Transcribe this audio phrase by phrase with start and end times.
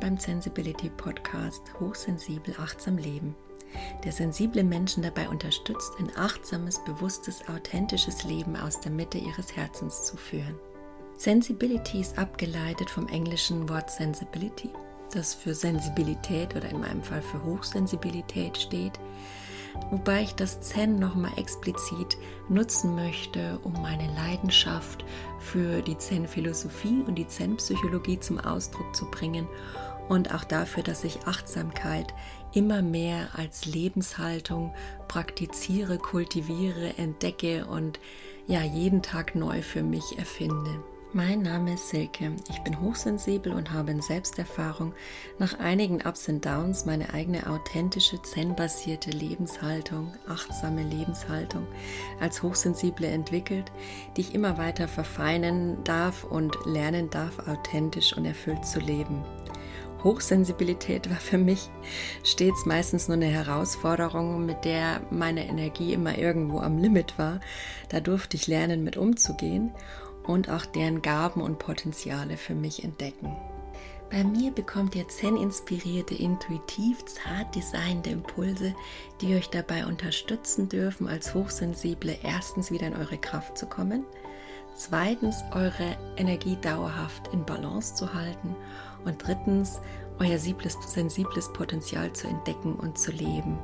[0.00, 3.36] beim Sensibility Podcast Hochsensibel achtsam leben,
[4.04, 10.04] der sensible Menschen dabei unterstützt, ein achtsames, bewusstes, authentisches Leben aus der Mitte ihres Herzens
[10.04, 10.58] zu führen.
[11.16, 14.70] Sensibility ist abgeleitet vom englischen Wort Sensibility,
[15.12, 18.98] das für Sensibilität oder in meinem Fall für Hochsensibilität steht,
[19.90, 22.16] wobei ich das Zen nochmal explizit
[22.48, 25.04] nutzen möchte, um meine Leidenschaft
[25.38, 29.46] für die Zen-Philosophie und die Zen-Psychologie zum Ausdruck zu bringen
[30.10, 32.12] und auch dafür, dass ich Achtsamkeit
[32.52, 34.74] immer mehr als Lebenshaltung
[35.06, 38.00] praktiziere, kultiviere, entdecke und
[38.48, 40.82] ja jeden Tag neu für mich erfinde.
[41.12, 42.32] Mein Name ist Silke.
[42.48, 44.94] Ich bin hochsensibel und habe in Selbsterfahrung
[45.38, 51.66] nach einigen Ups und Downs meine eigene authentische Zen-basierte Lebenshaltung, achtsame Lebenshaltung
[52.20, 53.70] als Hochsensible entwickelt,
[54.16, 59.24] die ich immer weiter verfeinern darf und lernen darf, authentisch und erfüllt zu leben.
[60.02, 61.70] Hochsensibilität war für mich
[62.24, 67.40] stets meistens nur eine Herausforderung, mit der meine Energie immer irgendwo am Limit war.
[67.88, 69.72] Da durfte ich lernen, mit umzugehen
[70.24, 73.36] und auch deren Gaben und Potenziale für mich entdecken.
[74.10, 78.74] Bei mir bekommt ihr Zen-inspirierte, intuitiv zart designte Impulse,
[79.20, 84.04] die euch dabei unterstützen dürfen, als Hochsensible erstens wieder in eure Kraft zu kommen,
[84.74, 88.56] zweitens eure Energie dauerhaft in Balance zu halten
[89.04, 89.80] und drittens
[90.18, 93.58] euer sensibles Potenzial zu entdecken und zu leben.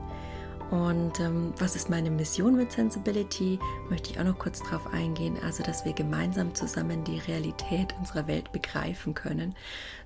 [0.70, 3.58] Und ähm, was ist meine Mission mit Sensibility?
[3.88, 5.36] Möchte ich auch noch kurz darauf eingehen.
[5.44, 9.54] Also, dass wir gemeinsam zusammen die Realität unserer Welt begreifen können.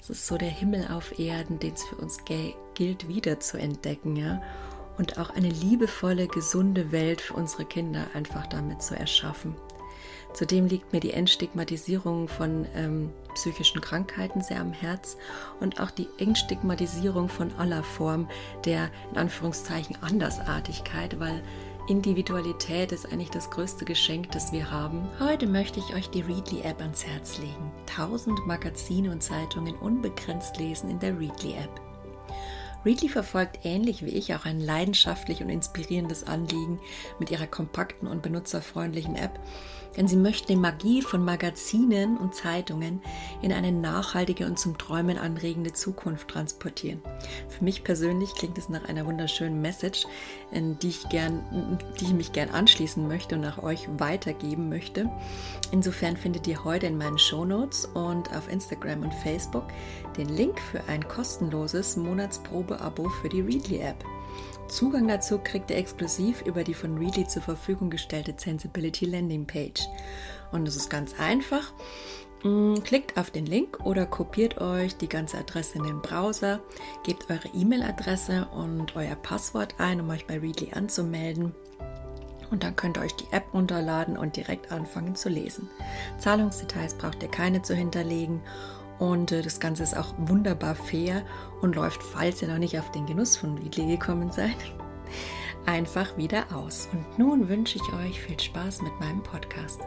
[0.01, 4.17] Es ist so der Himmel auf Erden, den es für uns gilt, wieder zu entdecken.
[4.17, 4.43] Ja?
[4.99, 9.55] Und auch eine liebevolle, gesunde Welt für unsere Kinder einfach damit zu erschaffen.
[10.35, 15.17] Zudem liegt mir die Entstigmatisierung von ähm, psychischen Krankheiten sehr am Herz
[15.61, 18.29] und auch die Entstigmatisierung von aller Form
[18.65, 21.43] der in Anführungszeichen Andersartigkeit, weil
[21.89, 25.09] Individualität ist eigentlich das größte Geschenk, das wir haben.
[25.19, 27.73] Heute möchte ich euch die Readly App ans Herz legen.
[27.87, 31.90] Tausend Magazine und Zeitungen unbegrenzt lesen in der Readly App.
[32.85, 36.81] Readly verfolgt ähnlich wie ich auch ein leidenschaftlich und inspirierendes Anliegen
[37.19, 39.39] mit ihrer kompakten und benutzerfreundlichen App
[39.97, 43.03] denn sie möchte die Magie von Magazinen und Zeitungen
[43.43, 47.03] in eine nachhaltige und zum Träumen anregende Zukunft transportieren.
[47.49, 50.07] Für mich persönlich klingt es nach einer wunderschönen Message,
[50.53, 55.11] die ich, gern, die ich mich gern anschließen möchte und nach euch weitergeben möchte.
[55.73, 59.65] Insofern findet ihr heute in meinen Shownotes und auf Instagram und Facebook
[60.17, 61.97] den Link für ein kostenloses
[62.71, 64.05] Monatsprobe-Abo für die Readly App.
[64.69, 69.83] Zugang dazu kriegt ihr exklusiv über die von Readly zur Verfügung gestellte Sensibility Landing Page.
[70.53, 71.73] Und es ist ganz einfach.
[72.45, 76.61] Mm, klickt auf den Link oder kopiert euch die ganze Adresse in den Browser,
[77.05, 81.53] gebt eure E-Mail-Adresse und euer Passwort ein, um euch bei Readly anzumelden.
[82.51, 85.69] Und dann könnt ihr euch die App runterladen und direkt anfangen zu lesen.
[86.19, 88.41] Zahlungsdetails braucht ihr keine zu hinterlegen
[89.01, 91.25] und äh, das Ganze ist auch wunderbar fair
[91.63, 94.57] und läuft, falls ihr noch nicht auf den Genuss von Wiedli gekommen seid,
[95.67, 96.89] einfach wieder aus.
[96.93, 99.81] Und nun wünsche ich euch viel Spaß mit meinem Podcast.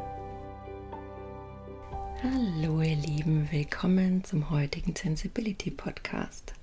[2.23, 6.53] Hallo ihr Lieben, willkommen zum heutigen Sensibility Podcast.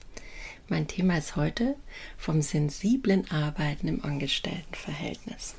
[0.69, 1.77] Mein Thema ist heute
[2.17, 5.55] vom sensiblen Arbeiten im Angestelltenverhältnis.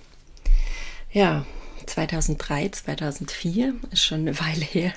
[1.12, 1.46] Ja,
[1.86, 4.94] 2003, 2004 ist schon eine Weile her.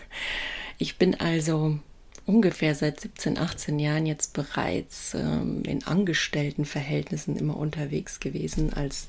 [0.78, 1.78] Ich bin also
[2.26, 9.08] ungefähr seit 17, 18 Jahren jetzt bereits ähm, in Angestelltenverhältnissen immer unterwegs gewesen als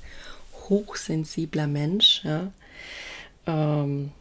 [0.70, 2.22] hochsensibler Mensch.
[2.24, 2.52] Ja.
[3.48, 4.12] Ähm,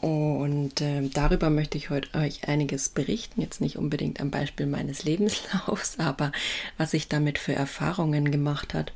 [0.00, 3.40] und äh, darüber möchte ich heute euch einiges berichten.
[3.40, 6.30] Jetzt nicht unbedingt am Beispiel meines Lebenslaufs, aber
[6.76, 8.92] was sich damit für Erfahrungen gemacht hat.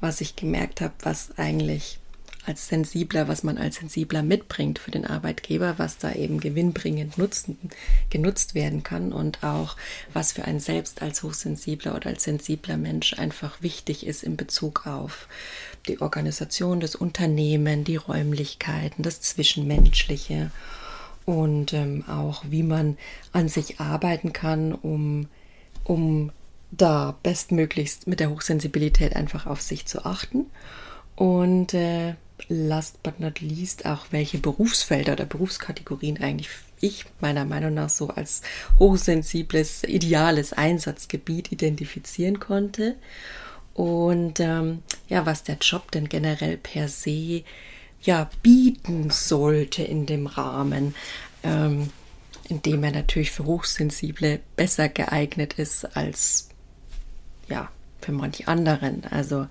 [0.00, 1.98] Was ich gemerkt habe, was eigentlich
[2.46, 7.58] als sensibler, was man als sensibler mitbringt für den Arbeitgeber, was da eben gewinnbringend nutzen,
[8.10, 9.76] genutzt werden kann und auch
[10.12, 14.86] was für einen selbst als hochsensibler oder als sensibler Mensch einfach wichtig ist in Bezug
[14.86, 15.28] auf
[15.88, 20.50] die Organisation, das Unternehmen, die Räumlichkeiten, das Zwischenmenschliche
[21.24, 22.96] und ähm, auch wie man
[23.32, 25.28] an sich arbeiten kann, um,
[25.84, 26.32] um
[26.70, 30.46] da bestmöglichst mit der Hochsensibilität einfach auf sich zu achten.
[31.16, 32.14] Und äh,
[32.48, 36.50] last but not least auch, welche Berufsfelder oder Berufskategorien eigentlich
[36.80, 38.42] ich meiner Meinung nach so als
[38.78, 42.96] hochsensibles, ideales Einsatzgebiet identifizieren konnte.
[43.72, 47.42] Und ähm, ja, was der Job denn generell per se
[48.02, 50.94] ja bieten sollte in dem Rahmen.
[51.42, 51.90] Ähm,
[52.48, 56.50] indem er natürlich für Hochsensible besser geeignet ist als
[57.48, 57.70] ja
[58.00, 59.04] für manch anderen.
[59.04, 59.46] Also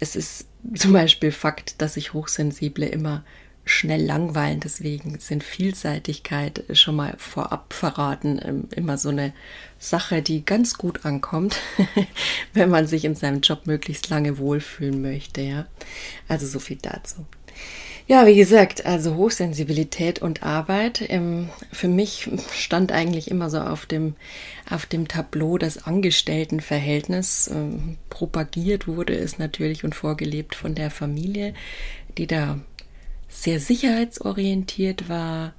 [0.00, 3.24] es ist zum Beispiel Fakt, dass sich Hochsensible immer
[3.64, 4.60] schnell langweilen.
[4.60, 9.32] Deswegen sind Vielseitigkeit schon mal vorab verraten ähm, immer so eine
[9.78, 11.56] Sache, die ganz gut ankommt,
[12.52, 15.40] wenn man sich in seinem Job möglichst lange wohlfühlen möchte.
[15.40, 15.66] Ja,
[16.28, 17.26] also so viel dazu.
[18.06, 21.02] Ja, wie gesagt, also Hochsensibilität und Arbeit.
[21.08, 24.14] Ähm, für mich stand eigentlich immer so auf dem,
[24.68, 27.48] auf dem Tableau das Angestelltenverhältnis.
[27.48, 31.54] Ähm, propagiert wurde es natürlich und vorgelebt von der Familie,
[32.18, 32.58] die da
[33.28, 35.54] sehr sicherheitsorientiert war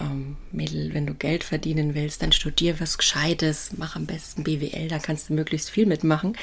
[0.00, 4.88] ähm, Mädel, wenn du Geld verdienen willst, dann studier was Gescheites, mach am besten BWL,
[4.88, 6.36] da kannst du möglichst viel mitmachen.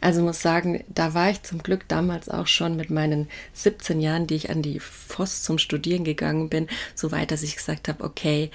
[0.00, 4.26] Also muss sagen, da war ich zum Glück damals auch schon mit meinen 17 Jahren,
[4.26, 8.04] die ich an die FOS zum Studieren gegangen bin, so weit, dass ich gesagt habe,
[8.04, 8.50] okay,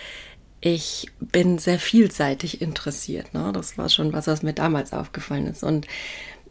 [0.66, 3.34] ich bin sehr vielseitig interessiert.
[3.34, 3.52] Ne?
[3.54, 5.62] Das war schon was, was mir damals aufgefallen ist.
[5.62, 5.88] Und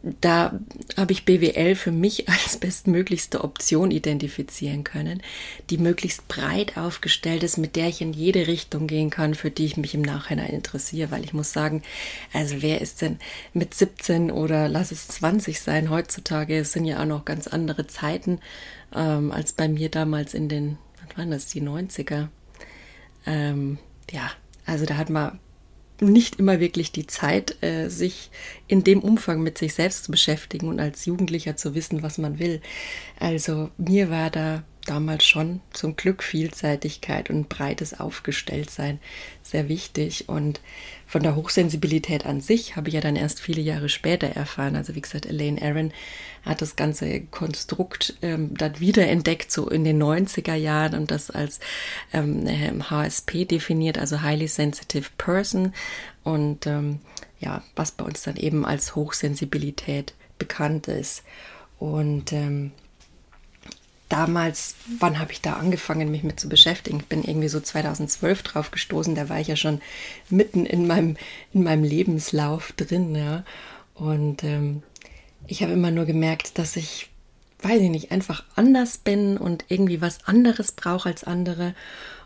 [0.03, 0.59] da
[0.97, 5.21] habe ich BWL für mich als bestmöglichste Option identifizieren können,
[5.69, 9.65] die möglichst breit aufgestellt ist, mit der ich in jede Richtung gehen kann, für die
[9.65, 11.83] ich mich im Nachhinein interessiere, weil ich muss sagen,
[12.33, 13.17] also wer ist denn
[13.53, 15.89] mit 17 oder lass es 20 sein?
[15.89, 18.39] Heutzutage, es sind ja auch noch ganz andere Zeiten
[18.93, 22.27] ähm, als bei mir damals in den, was waren das, die 90er.
[23.25, 23.77] Ähm,
[24.11, 24.29] ja,
[24.65, 25.39] also da hat man
[26.01, 28.31] nicht immer wirklich die Zeit, äh, sich
[28.67, 32.39] in dem Umfang mit sich selbst zu beschäftigen und als Jugendlicher zu wissen, was man
[32.39, 32.61] will.
[33.19, 38.99] Also mir war da damals schon zum Glück Vielseitigkeit und breites Aufgestelltsein
[39.41, 40.29] sehr wichtig.
[40.29, 40.61] Und
[41.07, 44.75] von der Hochsensibilität an sich habe ich ja dann erst viele Jahre später erfahren.
[44.75, 45.93] Also wie gesagt, Elaine Aaron
[46.43, 51.59] hat das ganze Konstrukt ähm, dann wiederentdeckt, so in den 90er Jahren und das als
[52.11, 55.73] ähm, HSP definiert, also Highly Sensitive Person.
[56.23, 56.99] Und ähm,
[57.39, 61.23] ja, was bei uns dann eben als Hochsensibilität bekannt ist.
[61.79, 62.71] Und ähm,
[64.13, 66.99] damals, wann habe ich da angefangen, mich mit zu beschäftigen?
[66.99, 69.81] Ich bin irgendwie so 2012 drauf gestoßen, da war ich ja schon
[70.29, 71.17] mitten in meinem,
[71.51, 73.43] in meinem Lebenslauf drin, ja.
[73.95, 74.83] Und ähm,
[75.47, 77.09] ich habe immer nur gemerkt, dass ich,
[77.63, 81.73] weiß ich nicht, einfach anders bin und irgendwie was anderes brauche als andere.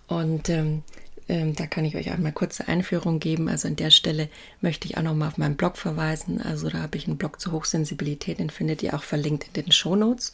[0.08, 0.84] Und ähm,
[1.30, 3.48] ähm, da kann ich euch einmal kurze Einführung geben.
[3.48, 4.28] Also an der Stelle
[4.60, 6.42] möchte ich auch nochmal auf meinen Blog verweisen.
[6.42, 9.72] Also da habe ich einen Blog zur Hochsensibilität, den findet ihr auch verlinkt in den
[9.72, 10.34] Show Notes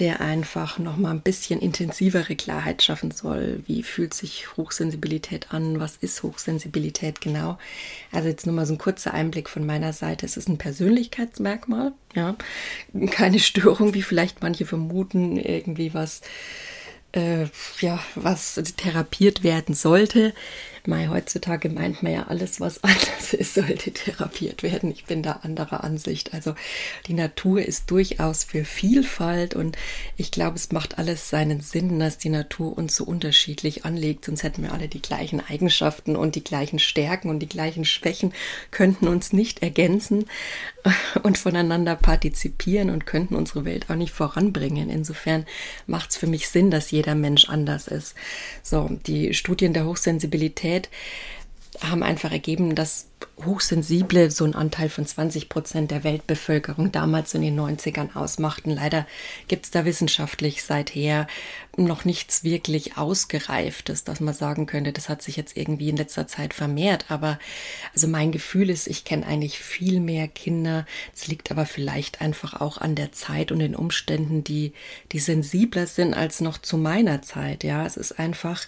[0.00, 3.62] der einfach noch mal ein bisschen intensivere Klarheit schaffen soll.
[3.66, 5.78] Wie fühlt sich Hochsensibilität an?
[5.78, 7.58] Was ist Hochsensibilität genau?
[8.10, 10.24] Also jetzt nur mal so ein kurzer Einblick von meiner Seite.
[10.24, 12.34] Es ist ein Persönlichkeitsmerkmal, ja,
[13.10, 16.22] keine Störung, wie vielleicht manche vermuten, irgendwie was
[17.12, 17.46] äh,
[17.80, 20.32] ja, was therapiert werden sollte.
[20.86, 24.90] Mai, heutzutage meint man ja, alles, was anders ist, sollte therapiert werden.
[24.90, 26.32] Ich bin da anderer Ansicht.
[26.32, 26.54] Also
[27.06, 29.76] die Natur ist durchaus für Vielfalt und
[30.16, 34.24] ich glaube, es macht alles seinen Sinn, dass die Natur uns so unterschiedlich anlegt.
[34.24, 38.32] Sonst hätten wir alle die gleichen Eigenschaften und die gleichen Stärken und die gleichen Schwächen,
[38.70, 40.24] könnten uns nicht ergänzen
[41.22, 44.88] und voneinander partizipieren und könnten unsere Welt auch nicht voranbringen.
[44.88, 45.44] Insofern
[45.86, 48.14] macht es für mich Sinn, dass jeder Mensch anders ist.
[48.62, 50.88] So, die Studien der Hochsensibilität Sexualität
[51.80, 53.06] haben einfach ergeben, dass
[53.44, 58.70] Hochsensible so einen Anteil von 20 Prozent der Weltbevölkerung damals in den 90ern ausmachten.
[58.70, 59.06] Leider
[59.46, 61.28] gibt es da wissenschaftlich seither
[61.76, 66.26] noch nichts wirklich Ausgereiftes, dass man sagen könnte, das hat sich jetzt irgendwie in letzter
[66.26, 67.06] Zeit vermehrt.
[67.08, 67.38] Aber
[67.94, 70.86] also mein Gefühl ist, ich kenne eigentlich viel mehr Kinder.
[71.14, 74.72] Es liegt aber vielleicht einfach auch an der Zeit und den Umständen, die,
[75.12, 77.62] die sensibler sind als noch zu meiner Zeit.
[77.62, 78.66] Ja, es ist einfach,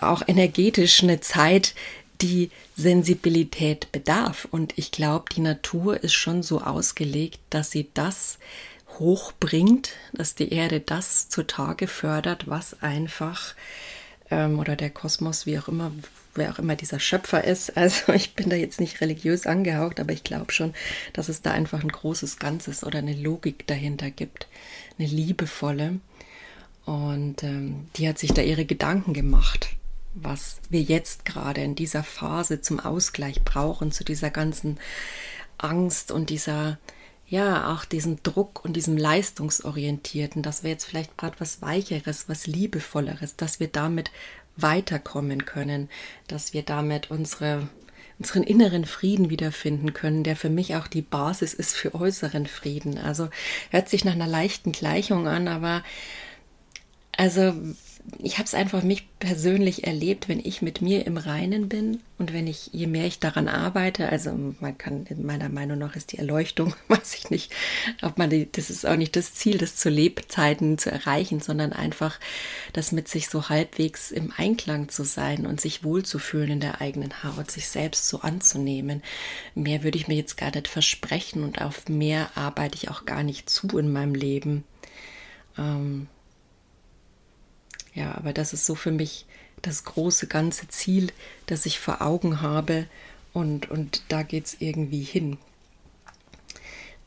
[0.00, 1.74] auch energetisch eine Zeit,
[2.20, 4.46] die Sensibilität bedarf.
[4.50, 8.38] Und ich glaube, die Natur ist schon so ausgelegt, dass sie das
[8.98, 13.54] hochbringt, dass die Erde das zutage fördert, was einfach,
[14.30, 15.92] ähm, oder der Kosmos, wie auch immer,
[16.34, 17.76] wer auch immer dieser Schöpfer ist.
[17.80, 20.74] Also ich bin da jetzt nicht religiös angehaucht, aber ich glaube schon,
[21.12, 24.46] dass es da einfach ein großes Ganzes oder eine Logik dahinter gibt,
[24.98, 26.00] eine liebevolle.
[26.84, 29.70] Und ähm, die hat sich da ihre Gedanken gemacht,
[30.14, 34.78] was wir jetzt gerade in dieser Phase zum Ausgleich brauchen, zu dieser ganzen
[35.58, 36.78] Angst und dieser,
[37.28, 42.46] ja, auch diesem Druck und diesem Leistungsorientierten, dass wir jetzt vielleicht gerade was Weicheres, was
[42.46, 44.10] Liebevolleres, dass wir damit
[44.56, 45.88] weiterkommen können,
[46.26, 47.68] dass wir damit unsere
[48.18, 52.98] unseren inneren Frieden wiederfinden können, der für mich auch die Basis ist für äußeren Frieden.
[52.98, 53.30] Also
[53.70, 55.82] hört sich nach einer leichten Gleichung an, aber
[57.20, 57.52] also
[58.18, 62.32] ich habe es einfach mich persönlich erlebt, wenn ich mit mir im Reinen bin und
[62.32, 66.12] wenn ich, je mehr ich daran arbeite, also man kann, in meiner Meinung nach ist
[66.12, 67.52] die Erleuchtung, weiß ich nicht,
[68.00, 71.74] ob man die, das ist auch nicht das Ziel, das zu Lebzeiten zu erreichen, sondern
[71.74, 72.18] einfach
[72.72, 77.22] das mit sich so halbwegs im Einklang zu sein und sich wohlzufühlen in der eigenen
[77.22, 79.02] Haut, sich selbst so anzunehmen.
[79.54, 83.22] Mehr würde ich mir jetzt gar nicht versprechen und auf mehr arbeite ich auch gar
[83.22, 84.64] nicht zu in meinem Leben.
[85.58, 86.06] Ähm,
[87.94, 89.26] ja, aber das ist so für mich
[89.62, 91.12] das große ganze Ziel,
[91.46, 92.86] das ich vor Augen habe
[93.32, 95.38] und, und da geht es irgendwie hin.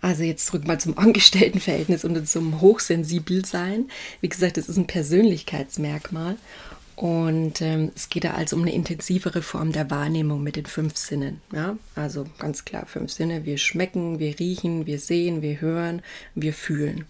[0.01, 3.89] Also jetzt zurück mal zum Angestelltenverhältnis und zum Hochsensibelsein.
[4.21, 6.37] Wie gesagt, das ist ein Persönlichkeitsmerkmal
[6.95, 10.95] und ähm, es geht da also um eine intensivere Form der Wahrnehmung mit den fünf
[10.97, 11.41] Sinnen.
[11.51, 11.77] Ja?
[11.95, 13.45] Also ganz klar fünf Sinne.
[13.45, 16.01] Wir schmecken, wir riechen, wir sehen, wir hören,
[16.35, 17.05] wir fühlen.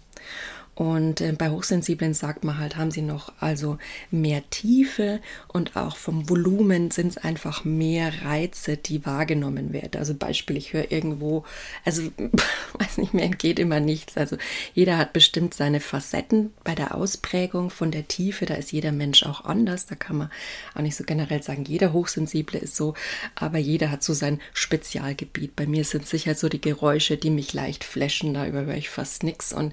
[0.74, 3.78] Und äh, bei Hochsensiblen sagt man halt, haben sie noch also
[4.10, 9.98] mehr Tiefe und auch vom Volumen sind es einfach mehr Reize, die wahrgenommen werden.
[9.98, 11.44] Also Beispiel, ich höre irgendwo,
[11.84, 12.02] also
[12.78, 14.16] weiß nicht, mir entgeht immer nichts.
[14.16, 14.36] Also
[14.74, 18.46] jeder hat bestimmt seine Facetten bei der Ausprägung von der Tiefe.
[18.46, 19.86] Da ist jeder Mensch auch anders.
[19.86, 20.30] Da kann man
[20.74, 22.94] auch nicht so generell sagen, jeder Hochsensible ist so,
[23.36, 25.54] aber jeder hat so sein Spezialgebiet.
[25.54, 29.22] Bei mir sind sicher so die Geräusche, die mich leicht flashen, da überhöre ich fast
[29.22, 29.72] nichts und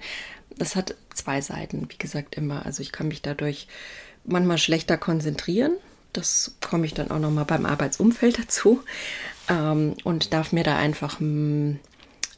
[0.62, 2.66] das hat zwei Seiten, wie gesagt, immer.
[2.68, 3.68] Also ich kann mich dadurch
[4.24, 5.72] manchmal schlechter konzentrieren.
[6.14, 8.84] Das komme ich dann auch nochmal beim Arbeitsumfeld dazu.
[9.50, 11.80] Ähm, und darf mir da einfach ein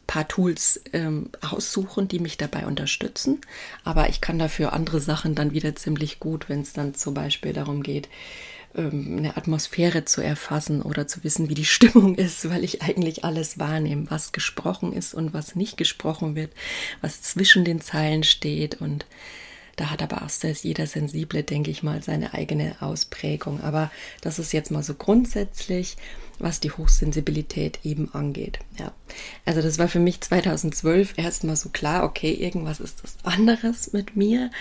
[0.07, 3.41] paar Tools ähm, aussuchen, die mich dabei unterstützen.
[3.83, 7.51] Aber ich kann dafür andere Sachen dann wieder ziemlich gut, wenn es dann zum Beispiel
[7.51, 8.07] darum geht,
[8.75, 13.23] ähm, eine Atmosphäre zu erfassen oder zu wissen, wie die Stimmung ist, weil ich eigentlich
[13.23, 16.51] alles wahrnehme, was gesprochen ist und was nicht gesprochen wird,
[17.01, 19.05] was zwischen den Zeilen steht und
[19.75, 20.29] da hat aber auch
[20.61, 23.61] jeder Sensible, denke ich mal, seine eigene Ausprägung.
[23.61, 25.97] Aber das ist jetzt mal so grundsätzlich,
[26.37, 28.59] was die Hochsensibilität eben angeht.
[28.77, 28.91] Ja.
[29.45, 34.15] Also das war für mich 2012 erstmal so klar, okay, irgendwas ist das anderes mit
[34.15, 34.51] mir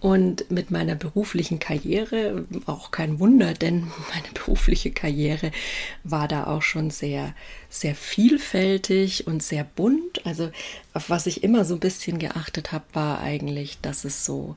[0.00, 3.80] und mit meiner beruflichen Karriere, auch kein Wunder, denn
[4.14, 5.52] meine berufliche Karriere
[6.04, 7.34] war da auch schon sehr,
[7.68, 10.24] sehr vielfältig und sehr bunt.
[10.26, 10.50] Also
[10.94, 14.56] auf was ich immer so ein bisschen geachtet habe, war eigentlich, dass es so,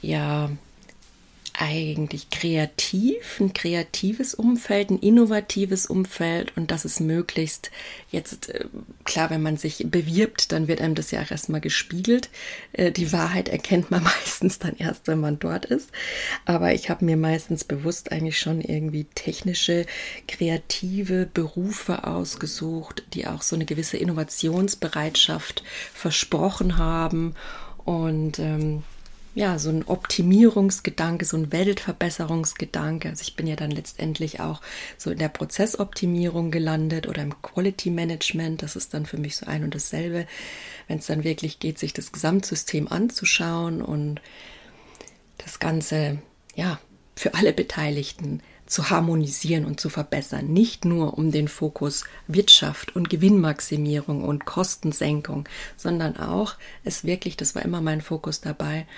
[0.00, 0.50] ja,
[1.56, 7.70] eigentlich kreativ, ein kreatives Umfeld, ein innovatives Umfeld und das ist möglichst
[8.10, 8.66] jetzt, äh,
[9.04, 12.28] klar, wenn man sich bewirbt, dann wird einem das ja erstmal gespiegelt.
[12.72, 15.90] Äh, die Wahrheit erkennt man meistens dann erst, wenn man dort ist.
[16.44, 19.86] Aber ich habe mir meistens bewusst eigentlich schon irgendwie technische,
[20.26, 27.34] kreative Berufe ausgesucht, die auch so eine gewisse Innovationsbereitschaft versprochen haben
[27.84, 28.82] und ähm,
[29.34, 33.08] ja, so ein Optimierungsgedanke, so ein Weltverbesserungsgedanke.
[33.08, 34.60] Also ich bin ja dann letztendlich auch
[34.96, 38.62] so in der Prozessoptimierung gelandet oder im Quality Management.
[38.62, 40.26] Das ist dann für mich so ein und dasselbe,
[40.86, 44.20] wenn es dann wirklich geht, sich das Gesamtsystem anzuschauen und
[45.38, 46.18] das Ganze,
[46.54, 46.78] ja,
[47.16, 48.40] für alle Beteiligten
[48.74, 50.52] zu harmonisieren und zu verbessern.
[50.52, 57.54] Nicht nur um den Fokus Wirtschaft und Gewinnmaximierung und Kostensenkung, sondern auch es wirklich, das
[57.54, 58.88] war immer mein Fokus dabei,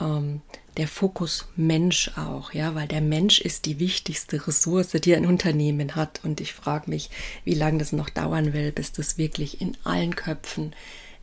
[0.00, 0.40] ähm,
[0.76, 5.94] der Fokus Mensch auch, ja, weil der Mensch ist die wichtigste Ressource, die ein Unternehmen
[5.94, 6.20] hat.
[6.24, 7.10] Und ich frage mich,
[7.44, 10.74] wie lange das noch dauern will, bis das wirklich in allen Köpfen,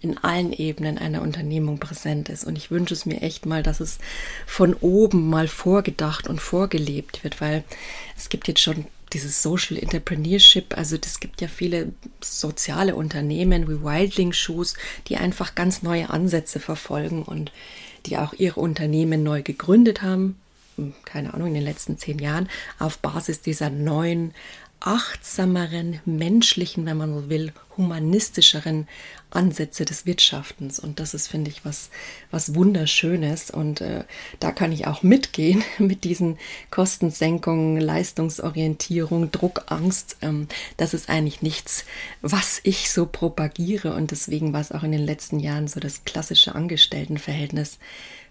[0.01, 2.43] in allen Ebenen einer Unternehmung präsent ist.
[2.43, 3.99] Und ich wünsche es mir echt mal, dass es
[4.45, 7.63] von oben mal vorgedacht und vorgelebt wird, weil
[8.17, 11.91] es gibt jetzt schon dieses Social Entrepreneurship, also es gibt ja viele
[12.21, 14.75] soziale Unternehmen wie Wildling Shoes,
[15.07, 17.51] die einfach ganz neue Ansätze verfolgen und
[18.05, 20.39] die auch ihre Unternehmen neu gegründet haben,
[20.77, 24.33] hm, keine Ahnung, in den letzten zehn Jahren, auf Basis dieser neuen,
[24.81, 28.87] achtsameren, menschlichen, wenn man so will, humanistischeren
[29.29, 30.79] Ansätze des Wirtschaftens.
[30.79, 31.89] Und das ist, finde ich, was,
[32.31, 33.51] was Wunderschönes.
[33.51, 34.03] Und äh,
[34.39, 36.37] da kann ich auch mitgehen mit diesen
[36.71, 40.17] Kostensenkungen, Leistungsorientierung, Druckangst.
[40.21, 40.47] Ähm,
[40.77, 41.85] das ist eigentlich nichts,
[42.21, 43.93] was ich so propagiere.
[43.93, 47.77] Und deswegen war es auch in den letzten Jahren so das klassische Angestelltenverhältnis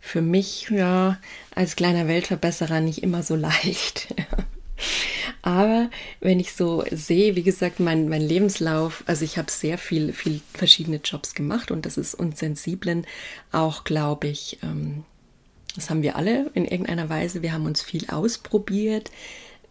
[0.00, 1.18] für mich, ja,
[1.54, 4.14] als kleiner Weltverbesserer nicht immer so leicht.
[5.42, 10.12] Aber wenn ich so sehe, wie gesagt, mein, mein Lebenslauf, also ich habe sehr viel,
[10.12, 13.06] viel verschiedene Jobs gemacht und das ist uns Sensiblen
[13.52, 15.04] auch, glaube ich, ähm,
[15.76, 17.42] das haben wir alle in irgendeiner Weise.
[17.42, 19.10] Wir haben uns viel ausprobiert,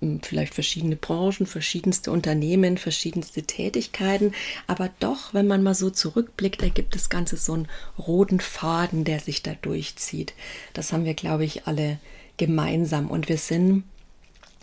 [0.01, 4.33] ähm, vielleicht verschiedene Branchen, verschiedenste Unternehmen, verschiedenste Tätigkeiten.
[4.67, 9.19] Aber doch, wenn man mal so zurückblickt, ergibt das Ganze so einen roten Faden, der
[9.19, 10.33] sich da durchzieht.
[10.73, 11.99] Das haben wir, glaube ich, alle
[12.37, 13.83] gemeinsam und wir sind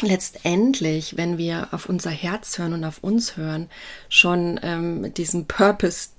[0.03, 3.69] letztendlich, wenn wir auf unser Herz hören und auf uns hören,
[4.09, 6.11] schon ähm, diesen Purpose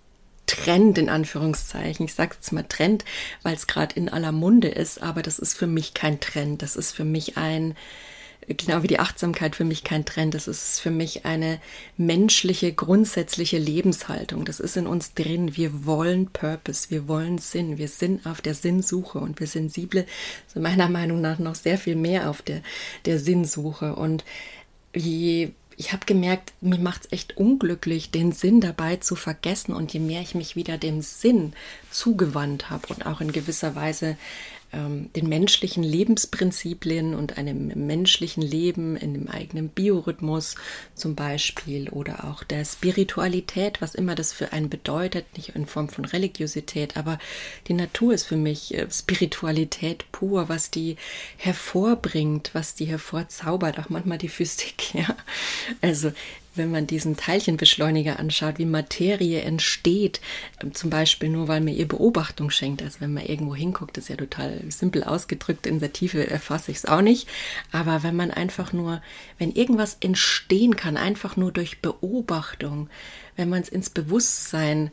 [0.47, 2.05] Trend in Anführungszeichen.
[2.05, 3.03] Ich sage jetzt mal Trend,
[3.43, 6.61] weil es gerade in aller Munde ist, aber das ist für mich kein Trend.
[6.61, 7.75] Das ist für mich ein,
[8.47, 10.33] genau wie die Achtsamkeit für mich kein Trend.
[10.33, 11.59] Das ist für mich eine
[11.97, 14.45] menschliche, grundsätzliche Lebenshaltung.
[14.45, 15.57] Das ist in uns drin.
[15.57, 20.05] Wir wollen Purpose, wir wollen Sinn, wir sind auf der Sinnsuche und wir Sensible
[20.47, 22.61] sind meiner Meinung nach noch sehr viel mehr auf der,
[23.05, 23.95] der Sinnsuche.
[23.95, 24.23] Und
[24.95, 29.73] je ich habe gemerkt, mir macht es echt unglücklich, den Sinn dabei zu vergessen.
[29.73, 31.53] Und je mehr ich mich wieder dem Sinn
[31.91, 34.17] zugewandt habe und auch in gewisser Weise
[34.73, 40.55] ähm, den menschlichen Lebensprinzipien und einem menschlichen Leben in dem eigenen Biorhythmus
[40.93, 45.89] zum Beispiel oder auch der Spiritualität, was immer das für einen bedeutet, nicht in Form
[45.89, 47.17] von Religiosität, aber
[47.67, 50.97] die Natur ist für mich äh, Spiritualität pur, was die
[51.37, 55.15] hervorbringt, was die hervorzaubert, auch manchmal die Physik, ja.
[55.81, 56.11] Also
[56.57, 60.21] wenn man diesen Teilchenbeschleuniger anschaut, wie Materie entsteht,
[60.61, 62.81] ähm, zum Beispiel nur weil mir ihr Beobachtung schenkt.
[62.81, 66.77] Also wenn man irgendwo hinguckt, ist ja total simpel ausgedrückt, in der Tiefe erfasse ich
[66.77, 67.27] es auch nicht.
[67.71, 69.01] Aber wenn man einfach nur,
[69.37, 72.89] wenn irgendwas entstehen kann, einfach nur durch Beobachtung,
[73.35, 74.91] wenn man es ins Bewusstsein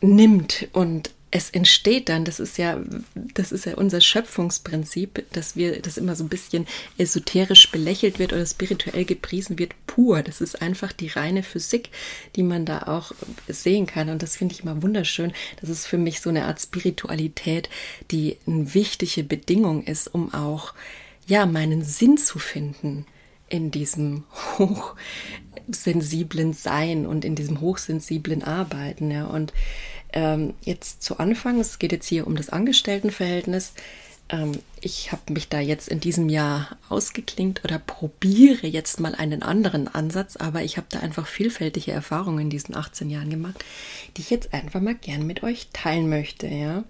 [0.00, 2.80] nimmt und es entsteht dann, das ist ja,
[3.14, 6.66] das ist ja unser Schöpfungsprinzip, dass wir, das immer so ein bisschen
[6.96, 10.22] esoterisch belächelt wird oder spirituell gepriesen wird, pur.
[10.22, 11.90] Das ist einfach die reine Physik,
[12.36, 13.12] die man da auch
[13.46, 14.08] sehen kann.
[14.08, 15.32] Und das finde ich immer wunderschön.
[15.60, 17.68] Das ist für mich so eine Art Spiritualität,
[18.10, 20.72] die eine wichtige Bedingung ist, um auch,
[21.26, 23.04] ja, meinen Sinn zu finden
[23.50, 24.24] in diesem
[24.58, 29.10] hochsensiblen Sein und in diesem hochsensiblen Arbeiten.
[29.10, 29.26] Ja.
[29.26, 29.52] Und
[30.12, 33.72] ähm, jetzt zu Anfang, es geht jetzt hier um das Angestelltenverhältnis.
[34.30, 39.42] Ähm, ich habe mich da jetzt in diesem Jahr ausgeklingt oder probiere jetzt mal einen
[39.42, 43.64] anderen Ansatz, aber ich habe da einfach vielfältige Erfahrungen in diesen 18 Jahren gemacht,
[44.16, 46.84] die ich jetzt einfach mal gern mit euch teilen möchte, ja.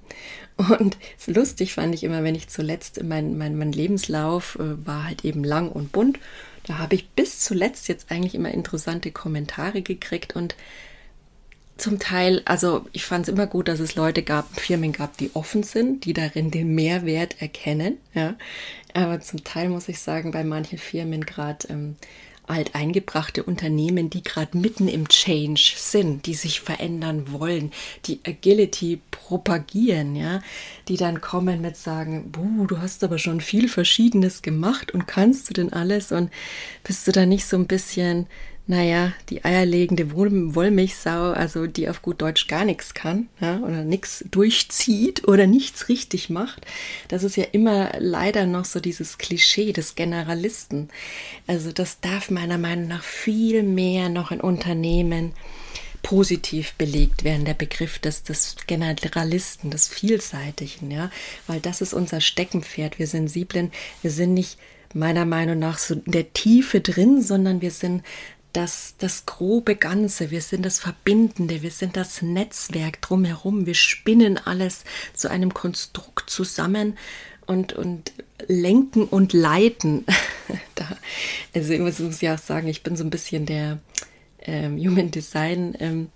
[0.57, 5.25] Und lustig fand ich immer, wenn ich zuletzt, mein, mein, mein Lebenslauf äh, war halt
[5.25, 6.19] eben lang und bunt.
[6.65, 10.57] Da habe ich bis zuletzt jetzt eigentlich immer interessante Kommentare gekriegt und
[11.79, 15.31] zum Teil, also ich fand es immer gut, dass es Leute gab, Firmen gab, die
[15.35, 17.99] offen sind, die darin den Mehrwert erkennen.
[18.15, 18.35] Ja.
[18.95, 21.97] Aber zum Teil muss ich sagen, bei manchen Firmen gerade ähm,
[22.49, 27.73] alteingebrachte Unternehmen, die gerade mitten im Change sind, die sich verändern wollen,
[28.07, 30.41] die Agility propagieren, ja,
[30.89, 35.51] die dann kommen mit sagen, Buh, du hast aber schon viel Verschiedenes gemacht und kannst
[35.51, 36.31] du denn alles und
[36.83, 38.27] bist du da nicht so ein bisschen
[38.69, 44.27] naja, die eierlegende Wollmilchsau, also die auf gut Deutsch gar nichts kann ja, oder nichts
[44.31, 46.67] durchzieht oder nichts richtig macht.
[47.09, 50.91] Das ist ja immer leider noch so dieses Klischee des Generalisten.
[51.47, 55.33] Also das darf meiner Meinung nach viel mehr noch in Unternehmen
[56.03, 61.11] positiv belegt werden, der Begriff des, des Generalisten, des Vielseitigen, ja,
[61.47, 62.99] weil das ist unser Steckenpferd.
[62.99, 64.59] Wir Sensiblen, wir sind nicht
[64.95, 68.03] meiner Meinung nach so in der Tiefe drin, sondern wir sind
[68.53, 74.39] das, das grobe Ganze, wir sind das Verbindende, wir sind das Netzwerk drumherum, wir spinnen
[74.39, 74.85] alles
[75.15, 76.97] zu einem Konstrukt zusammen
[77.47, 78.13] und, und
[78.47, 80.05] lenken und leiten.
[80.75, 80.97] da,
[81.55, 83.79] also ich muss ja auch sagen, ich bin so ein bisschen der
[84.41, 85.75] ähm, Human Design.
[85.79, 86.09] Ähm,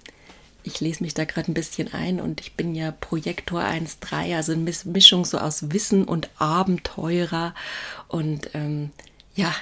[0.65, 4.53] ich lese mich da gerade ein bisschen ein und ich bin ja Projektor 1.3, also
[4.53, 7.55] eine Mischung so aus Wissen und Abenteurer
[8.09, 8.91] und ähm,
[9.35, 9.53] ja,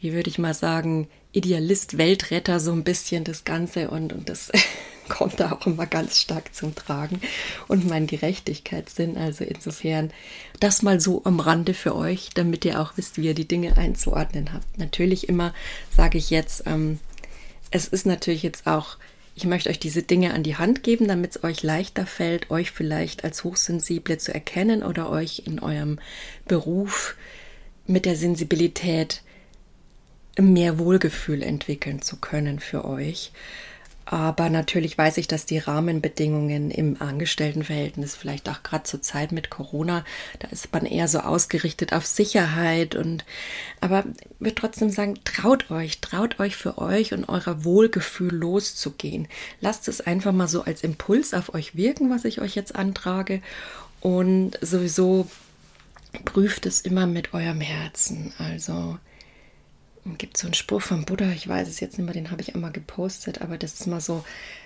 [0.00, 4.52] wie würde ich mal sagen, Idealist, Weltretter so ein bisschen das Ganze und, und das
[5.08, 7.20] kommt da auch immer ganz stark zum Tragen
[7.68, 9.16] und mein Gerechtigkeitssinn.
[9.16, 10.12] Also insofern
[10.60, 13.76] das mal so am Rande für euch, damit ihr auch wisst, wie ihr die Dinge
[13.76, 14.78] einzuordnen habt.
[14.78, 15.52] Natürlich immer
[15.94, 17.00] sage ich jetzt, ähm,
[17.70, 18.96] es ist natürlich jetzt auch,
[19.34, 22.70] ich möchte euch diese Dinge an die Hand geben, damit es euch leichter fällt, euch
[22.70, 25.98] vielleicht als Hochsensible zu erkennen oder euch in eurem
[26.46, 27.16] Beruf
[27.88, 29.22] mit der Sensibilität
[30.38, 33.32] mehr Wohlgefühl entwickeln zu können für euch.
[34.06, 39.48] Aber natürlich weiß ich, dass die Rahmenbedingungen im Angestelltenverhältnis, vielleicht auch gerade zur Zeit mit
[39.48, 40.04] Corona,
[40.40, 43.24] da ist man eher so ausgerichtet auf Sicherheit und
[43.80, 49.26] aber ich würde trotzdem sagen, traut euch, traut euch für euch und euer Wohlgefühl loszugehen.
[49.60, 53.40] Lasst es einfach mal so als Impuls auf euch wirken, was ich euch jetzt antrage
[54.00, 55.28] und sowieso
[56.26, 58.34] prüft es immer mit eurem Herzen.
[58.38, 58.98] Also
[60.18, 62.54] gibt so einen Spruch vom Buddha, ich weiß es jetzt nicht mehr, den habe ich
[62.54, 64.24] einmal gepostet, aber das ist mal so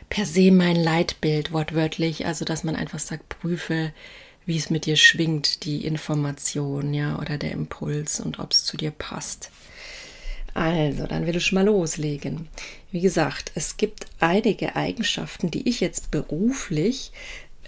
[0.09, 2.27] per se mein Leitbild, wortwörtlich.
[2.27, 3.93] Also, dass man einfach sagt, prüfe,
[4.47, 8.77] wie es mit dir schwingt, die Information, ja, oder der Impuls und ob es zu
[8.77, 9.51] dir passt.
[10.55, 12.49] Also, dann will ich schon mal loslegen.
[12.91, 17.13] Wie gesagt, es gibt einige Eigenschaften, die ich jetzt beruflich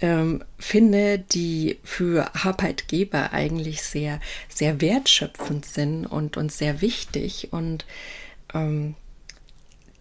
[0.01, 7.85] ähm, finde, die für Arbeitgeber eigentlich sehr, sehr wertschöpfend sind und, und sehr wichtig und
[8.53, 8.95] ähm,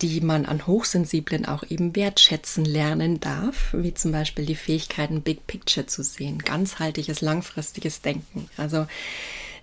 [0.02, 5.46] die man an Hochsensiblen auch eben wertschätzen lernen darf, wie zum Beispiel die Fähigkeiten, Big
[5.46, 8.48] Picture zu sehen, ganzheitliches, langfristiges Denken.
[8.56, 8.86] Also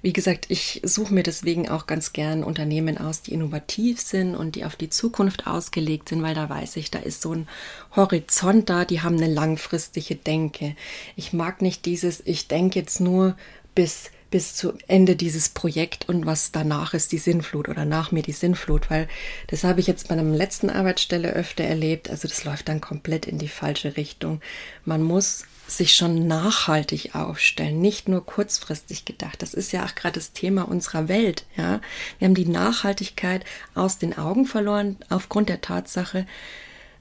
[0.01, 4.55] wie gesagt, ich suche mir deswegen auch ganz gern Unternehmen aus, die innovativ sind und
[4.55, 7.47] die auf die Zukunft ausgelegt sind, weil da weiß ich, da ist so ein
[7.95, 10.75] Horizont da, die haben eine langfristige Denke.
[11.15, 13.35] Ich mag nicht dieses, ich denke jetzt nur
[13.75, 18.23] bis bis zu Ende dieses Projekt und was danach ist die Sinnflut oder nach mir
[18.23, 19.07] die Sinnflut, weil
[19.47, 22.09] das habe ich jetzt bei einer letzten Arbeitsstelle öfter erlebt.
[22.09, 24.41] Also das läuft dann komplett in die falsche Richtung.
[24.85, 29.41] Man muss sich schon nachhaltig aufstellen, nicht nur kurzfristig gedacht.
[29.41, 31.45] Das ist ja auch gerade das Thema unserer Welt.
[31.55, 31.81] Ja,
[32.19, 36.25] wir haben die Nachhaltigkeit aus den Augen verloren aufgrund der Tatsache,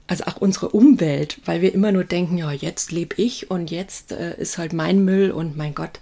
[0.07, 4.11] also auch unsere Umwelt, weil wir immer nur denken, ja, jetzt lebe ich und jetzt
[4.11, 5.99] äh, ist halt mein Müll und mein Gott,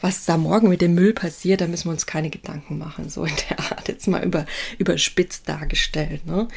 [0.00, 3.08] was da morgen mit dem Müll passiert, da müssen wir uns keine Gedanken machen.
[3.08, 4.46] So in der Art jetzt mal über,
[4.78, 6.26] überspitzt dargestellt.
[6.26, 6.48] Ne?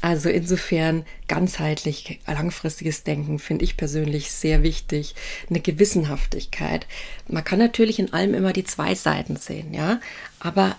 [0.00, 5.14] Also insofern ganzheitlich langfristiges Denken finde ich persönlich sehr wichtig.
[5.48, 6.86] Eine Gewissenhaftigkeit.
[7.28, 10.00] Man kann natürlich in allem immer die zwei Seiten sehen, ja.
[10.40, 10.76] Aber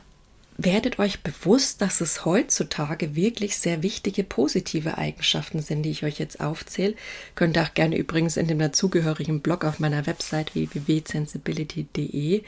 [0.57, 6.17] werdet euch bewusst, dass es heutzutage wirklich sehr wichtige positive Eigenschaften sind, die ich euch
[6.17, 6.95] jetzt aufzähle.
[7.35, 12.43] Könnt ihr auch gerne übrigens in dem dazugehörigen Blog auf meiner Website www.sensibility.de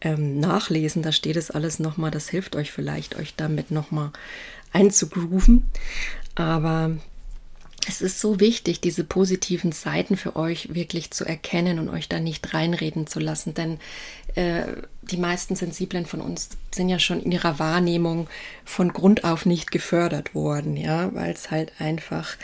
[0.00, 1.02] ähm, nachlesen.
[1.02, 2.10] Da steht es alles nochmal.
[2.10, 4.10] Das hilft euch vielleicht, euch damit nochmal
[4.72, 5.64] einzugrooven.
[6.34, 6.96] Aber
[7.88, 12.18] es ist so wichtig, diese positiven Seiten für euch wirklich zu erkennen und euch da
[12.18, 13.78] nicht reinreden zu lassen, denn
[14.34, 14.64] äh,
[15.10, 18.28] die meisten Sensiblen von uns sind ja schon in ihrer Wahrnehmung
[18.64, 22.36] von Grund auf nicht gefördert worden, ja, weil es halt einfach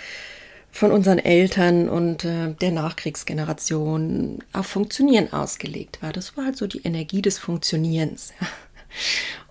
[0.71, 6.13] von unseren Eltern und äh, der Nachkriegsgeneration auf Funktionieren ausgelegt war.
[6.13, 8.33] Das war halt so die Energie des Funktionierens.
[8.41, 8.47] Ja.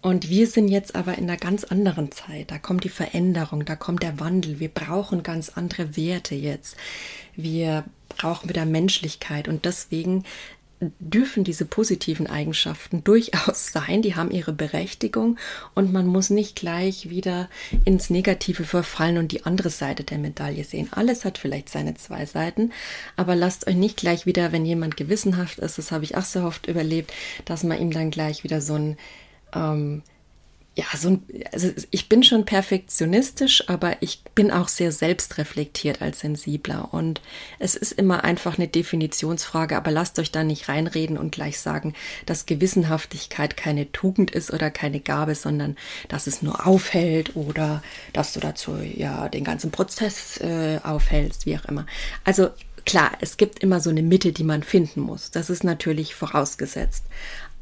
[0.02, 2.50] Und wir sind jetzt aber in einer ganz anderen Zeit.
[2.50, 4.60] Da kommt die Veränderung, da kommt der Wandel.
[4.60, 6.76] Wir brauchen ganz andere Werte jetzt.
[7.36, 10.26] Wir brauchen wieder Menschlichkeit und deswegen
[11.00, 15.38] dürfen diese positiven Eigenschaften durchaus sein, die haben ihre Berechtigung
[15.76, 17.50] und man muss nicht gleich wieder
[17.86, 20.90] ins Negative verfallen und die andere Seite der Medaille sehen.
[20.92, 22.72] Alles hat vielleicht seine zwei Seiten,
[23.16, 26.44] aber lasst euch nicht gleich wieder, wenn jemand gewissenhaft ist, das habe ich auch so
[26.44, 27.14] oft überlebt,
[27.46, 28.98] dass man ihm dann gleich wieder so ein
[29.54, 30.02] ähm,
[30.74, 36.22] ja, so ein, also ich bin schon perfektionistisch, aber ich bin auch sehr selbstreflektiert als
[36.22, 36.94] Sensibler.
[36.94, 37.20] Und
[37.60, 41.94] es ist immer einfach eine Definitionsfrage, aber lasst euch da nicht reinreden und gleich sagen,
[42.26, 45.76] dass Gewissenhaftigkeit keine Tugend ist oder keine Gabe, sondern
[46.08, 51.58] dass es nur aufhält oder dass du dazu ja den ganzen Prozess äh, aufhältst, wie
[51.58, 51.86] auch immer.
[52.24, 52.50] Also
[52.86, 55.32] klar, es gibt immer so eine Mitte, die man finden muss.
[55.32, 57.04] Das ist natürlich vorausgesetzt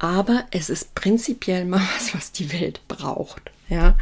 [0.00, 3.52] aber es ist prinzipiell mal was, was die Welt braucht.
[3.68, 3.96] Ja,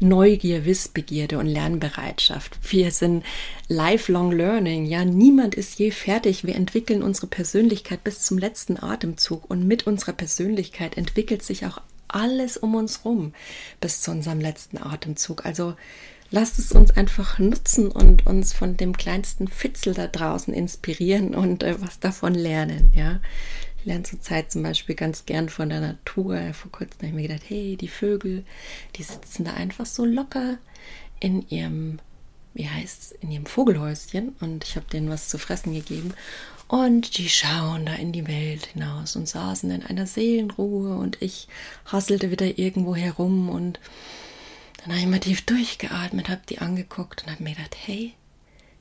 [0.00, 2.58] Neugier, Wissbegierde und Lernbereitschaft.
[2.70, 3.24] Wir sind
[3.68, 4.84] lifelong learning.
[4.84, 6.44] Ja, niemand ist je fertig.
[6.44, 11.80] Wir entwickeln unsere Persönlichkeit bis zum letzten Atemzug und mit unserer Persönlichkeit entwickelt sich auch
[12.06, 13.32] alles um uns rum
[13.80, 15.46] bis zu unserem letzten Atemzug.
[15.46, 15.74] Also
[16.30, 21.62] lasst es uns einfach nutzen und uns von dem kleinsten Fitzel da draußen inspirieren und
[21.62, 22.92] äh, was davon lernen.
[22.94, 23.20] Ja,
[23.84, 26.52] lerne zurzeit zum Beispiel ganz gern von der Natur.
[26.52, 28.44] Vor kurzem habe ich mir gedacht, hey, die Vögel,
[28.96, 30.58] die sitzen da einfach so locker
[31.20, 31.98] in ihrem,
[32.54, 36.14] wie heißt es, in ihrem Vogelhäuschen und ich habe denen was zu fressen gegeben.
[36.68, 41.48] Und die schauen da in die Welt hinaus und saßen in einer Seelenruhe und ich
[41.86, 43.80] hasselte wieder irgendwo herum und
[44.78, 48.14] dann habe ich mal tief durchgeatmet, habe die angeguckt und habe mir gedacht, hey,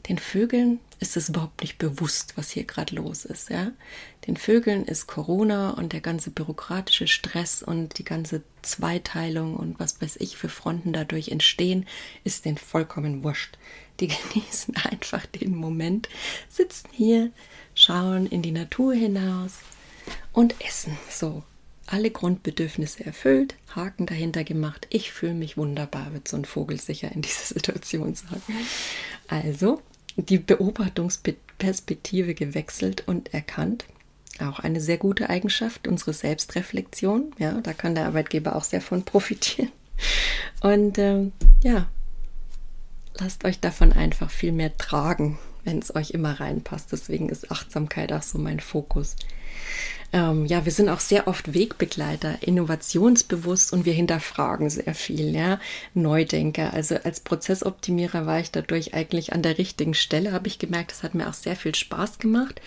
[0.10, 3.50] den Vögeln ist es überhaupt nicht bewusst, was hier gerade los ist.
[3.50, 3.72] Ja?
[4.26, 10.02] Den Vögeln ist Corona und der ganze bürokratische Stress und die ganze Zweiteilung und was
[10.02, 11.86] weiß ich für Fronten dadurch entstehen,
[12.24, 13.58] ist denen vollkommen wurscht.
[14.00, 16.10] Die genießen einfach den Moment,
[16.50, 17.32] sitzen hier,
[17.76, 19.54] schauen in die Natur hinaus
[20.34, 20.98] und essen.
[21.10, 21.44] So,
[21.86, 24.88] alle Grundbedürfnisse erfüllt, Haken dahinter gemacht.
[24.90, 28.42] Ich fühle mich wunderbar, wird so ein Vogel sicher in dieser Situation sagen.
[29.28, 29.82] Also,
[30.18, 33.86] die Beobachtungsperspektive gewechselt und erkannt.
[34.40, 37.32] Auch eine sehr gute Eigenschaft, unsere Selbstreflexion.
[37.40, 39.72] Ja, da kann der Arbeitgeber auch sehr von profitieren.
[40.62, 41.32] Und ähm,
[41.64, 41.88] ja,
[43.16, 46.92] lasst euch davon einfach viel mehr tragen, wenn es euch immer reinpasst.
[46.92, 49.16] Deswegen ist Achtsamkeit auch so mein Fokus.
[50.14, 55.60] Ähm, ja, wir sind auch sehr oft Wegbegleiter, innovationsbewusst und wir hinterfragen sehr viel, ja,
[55.94, 56.74] Neudenker.
[56.74, 61.04] Also als Prozessoptimierer war ich dadurch eigentlich an der richtigen Stelle, habe ich gemerkt, es
[61.04, 62.62] hat mir auch sehr viel Spaß gemacht,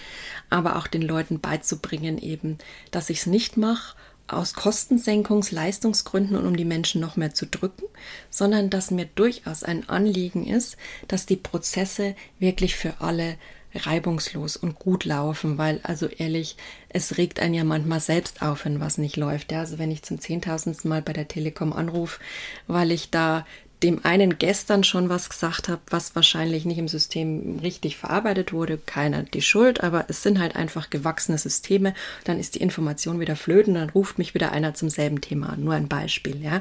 [0.51, 2.59] aber auch den Leuten beizubringen eben,
[2.91, 7.47] dass ich es nicht mache aus Kostensenkungs-, Leistungsgründen und um die Menschen noch mehr zu
[7.47, 7.87] drücken,
[8.29, 10.77] sondern dass mir durchaus ein Anliegen ist,
[11.09, 13.37] dass die Prozesse wirklich für alle
[13.75, 16.57] reibungslos und gut laufen, weil also ehrlich,
[16.89, 19.53] es regt einen ja manchmal selbst auf, wenn was nicht läuft.
[19.53, 22.21] Ja, also wenn ich zum zehntausendsten Mal bei der Telekom anrufe,
[22.67, 23.47] weil ich da
[23.83, 28.77] dem einen gestern schon was gesagt habe, was wahrscheinlich nicht im System richtig verarbeitet wurde,
[28.77, 33.37] keiner die Schuld, aber es sind halt einfach gewachsene Systeme, dann ist die Information wieder
[33.37, 35.65] flöten, dann ruft mich wieder einer zum selben Thema an.
[35.65, 36.61] Nur ein Beispiel, ja.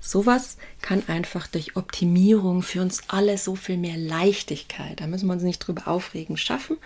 [0.00, 5.32] Sowas kann einfach durch Optimierung für uns alle so viel mehr Leichtigkeit, da müssen wir
[5.32, 6.76] uns nicht drüber aufregen, schaffen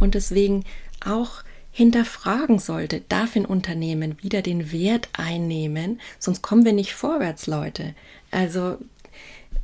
[0.00, 0.64] und deswegen
[1.04, 7.48] auch hinterfragen sollte, darf ein Unternehmen wieder den Wert einnehmen, sonst kommen wir nicht vorwärts,
[7.48, 7.94] Leute.
[8.30, 8.78] Also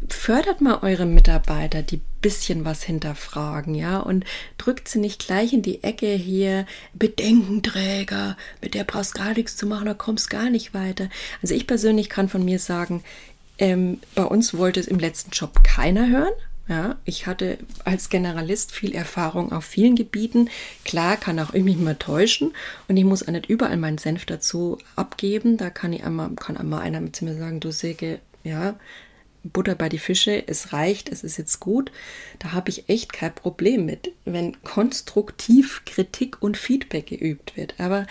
[0.08, 4.24] fördert mal eure Mitarbeiter, die bisschen was hinterfragen, ja, und
[4.58, 9.66] drückt sie nicht gleich in die Ecke hier, Bedenkenträger, mit der brauchst gar nichts zu
[9.66, 11.08] machen, da kommst gar nicht weiter.
[11.42, 13.02] Also ich persönlich kann von mir sagen,
[13.58, 16.32] ähm, bei uns wollte es im letzten Job keiner hören.
[16.68, 20.48] Ja, ich hatte als Generalist viel Erfahrung auf vielen Gebieten.
[20.84, 22.52] Klar, kann auch ich mich mal täuschen
[22.86, 25.56] und ich muss auch nicht überall meinen Senf dazu abgeben.
[25.56, 28.76] Da kann ich einmal, kann einmal einer zu mir sagen, du Säge, ja,
[29.42, 31.90] Butter bei die Fische, es reicht, es ist jetzt gut.
[32.38, 37.74] Da habe ich echt kein Problem mit, wenn konstruktiv Kritik und Feedback geübt wird.
[37.78, 38.06] Aber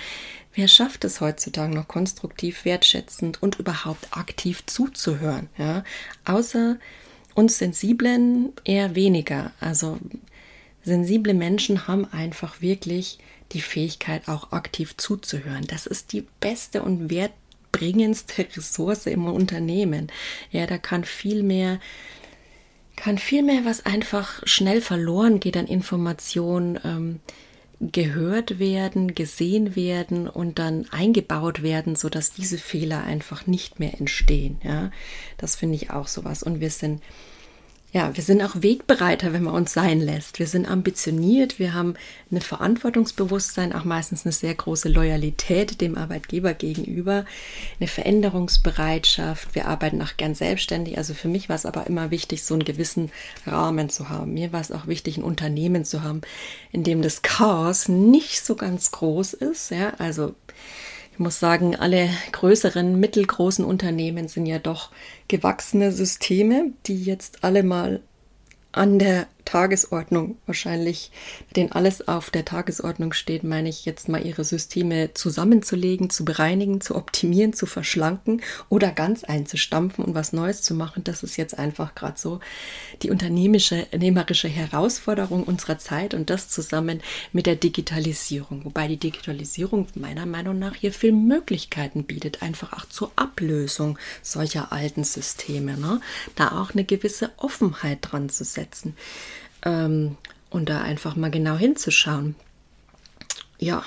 [0.53, 5.49] wer schafft es heutzutage noch konstruktiv, wertschätzend und überhaupt aktiv zuzuhören?
[5.57, 5.83] Ja?
[6.25, 6.77] Außer
[7.35, 9.51] uns Sensiblen eher weniger.
[9.59, 9.99] Also
[10.83, 13.19] sensible Menschen haben einfach wirklich
[13.51, 15.65] die Fähigkeit, auch aktiv zuzuhören.
[15.67, 17.33] Das ist die beste und wert
[17.79, 20.07] bringendste Ressource im Unternehmen.
[20.51, 21.79] Ja, da kann viel mehr
[22.95, 27.19] kann viel mehr, was einfach schnell verloren geht an Informationen, ähm,
[27.79, 34.59] gehört werden, gesehen werden und dann eingebaut werden, sodass diese Fehler einfach nicht mehr entstehen.
[34.63, 34.91] Ja,
[35.37, 36.43] das finde ich auch sowas.
[36.43, 37.01] Und wir sind
[37.91, 40.37] ja, wir sind auch Wegbereiter, wenn man uns sein lässt.
[40.37, 41.95] Wir sind ambitioniert, wir haben
[42.29, 47.25] eine Verantwortungsbewusstsein, auch meistens eine sehr große Loyalität dem Arbeitgeber gegenüber,
[47.79, 49.55] eine Veränderungsbereitschaft.
[49.55, 50.99] Wir arbeiten auch gern selbstständig.
[50.99, 53.11] Also für mich war es aber immer wichtig, so einen gewissen
[53.47, 54.35] Rahmen zu haben.
[54.35, 56.21] Mir war es auch wichtig, ein Unternehmen zu haben,
[56.71, 59.71] in dem das Chaos nicht so ganz groß ist.
[59.71, 60.35] Ja, also
[61.19, 64.89] ich muss sagen, alle größeren, mittelgroßen Unternehmen sind ja doch
[65.27, 67.99] gewachsene Systeme, die jetzt alle mal
[68.71, 71.09] an der Tagesordnung wahrscheinlich,
[71.55, 76.81] denen alles auf der Tagesordnung steht, meine ich jetzt mal ihre Systeme zusammenzulegen, zu bereinigen,
[76.81, 81.03] zu optimieren, zu verschlanken oder ganz einzustampfen und was Neues zu machen.
[81.03, 82.39] Das ist jetzt einfach gerade so
[83.01, 87.01] die unternehmerische Herausforderung unserer Zeit und das zusammen
[87.33, 88.65] mit der Digitalisierung.
[88.65, 94.71] Wobei die Digitalisierung meiner Meinung nach hier viel Möglichkeiten bietet, einfach auch zur Ablösung solcher
[94.71, 95.75] alten Systeme.
[95.75, 96.01] Ne?
[96.35, 98.95] Da auch eine gewisse Offenheit dran zu setzen
[99.63, 100.17] ähm,
[100.49, 102.35] und da einfach mal genau hinzuschauen.
[103.59, 103.83] Ja,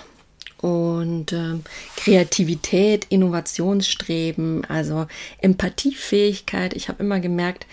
[0.62, 1.58] und äh,
[1.96, 5.06] Kreativität, Innovationsstreben, also
[5.38, 6.74] Empathiefähigkeit.
[6.74, 7.66] Ich habe immer gemerkt,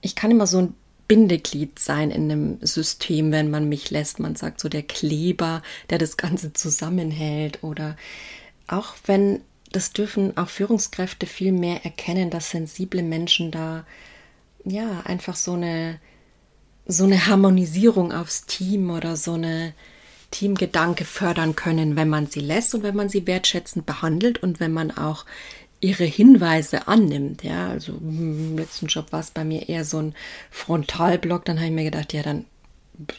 [0.00, 0.74] ich kann immer so ein
[1.08, 4.18] Bindeglied sein in einem System, wenn man mich lässt.
[4.18, 7.62] Man sagt so der Kleber, der das Ganze zusammenhält.
[7.62, 7.96] Oder
[8.66, 13.84] auch wenn, das dürfen auch Führungskräfte viel mehr erkennen, dass sensible Menschen da
[14.64, 16.00] ja einfach so eine
[16.86, 19.72] so eine Harmonisierung aufs Team oder so eine
[20.30, 24.72] Teamgedanke fördern können, wenn man sie lässt und wenn man sie wertschätzend behandelt und wenn
[24.72, 25.24] man auch
[25.80, 27.44] ihre Hinweise annimmt.
[27.44, 30.14] Ja, also im letzten Job war es bei mir eher so ein
[30.50, 31.44] Frontalblock.
[31.44, 32.46] Dann habe ich mir gedacht, ja, dann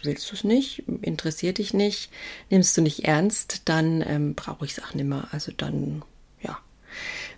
[0.03, 2.09] willst du es nicht, interessiert dich nicht,
[2.49, 5.27] nimmst du nicht ernst, dann ähm, brauche ich es auch nicht mehr.
[5.31, 6.01] Also dann,
[6.41, 6.57] ja,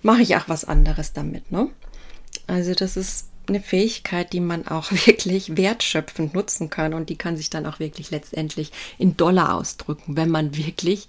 [0.01, 1.51] mache ich auch was anderes damit.
[1.51, 1.69] Ne?
[2.47, 7.37] Also das ist eine Fähigkeit, die man auch wirklich wertschöpfend nutzen kann und die kann
[7.37, 11.07] sich dann auch wirklich letztendlich in Dollar ausdrücken, wenn man wirklich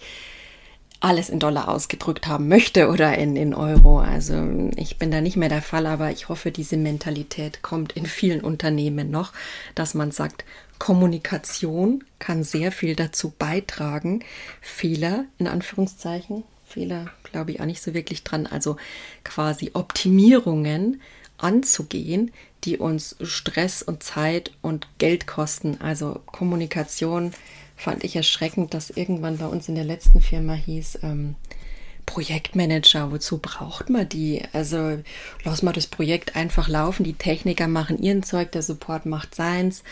[1.01, 4.01] alles in Dollar ausgedrückt haben möchte oder in, in Euro.
[4.01, 8.07] Also ich bin da nicht mehr der Fall, aber ich hoffe, diese Mentalität kommt in
[8.07, 9.33] vielen Unternehmen noch,
[9.75, 10.45] dass man sagt,
[10.79, 14.25] Kommunikation kann sehr viel dazu beitragen,
[14.61, 18.77] Fehler in Anführungszeichen, Fehler glaube ich auch nicht so wirklich dran, also
[19.25, 21.01] quasi Optimierungen
[21.39, 22.33] anzugehen,
[22.65, 25.81] die uns Stress und Zeit und Geld kosten.
[25.81, 27.33] Also Kommunikation
[27.77, 31.37] fand ich erschreckend, dass irgendwann bei uns in der letzten Firma hieß, ähm,
[32.09, 34.43] Projektmanager, wozu braucht man die?
[34.55, 34.99] Also
[35.45, 39.83] lass mal das Projekt einfach laufen, die Techniker machen ihren Zeug, der Support macht seins,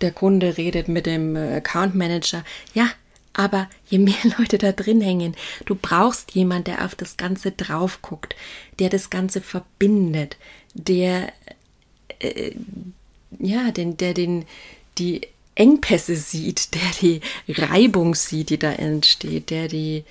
[0.00, 2.44] der Kunde redet mit dem äh, Account Manager.
[2.74, 2.88] Ja,
[3.34, 5.34] aber je mehr Leute da drin hängen,
[5.66, 8.34] du brauchst jemand, der auf das Ganze drauf guckt,
[8.78, 10.36] der das Ganze verbindet,
[10.74, 11.32] der
[12.20, 12.52] äh,
[13.38, 14.46] ja, den, der den
[14.98, 15.22] die
[15.54, 20.04] Engpässe sieht, der die Reibung sieht, die da entsteht, der die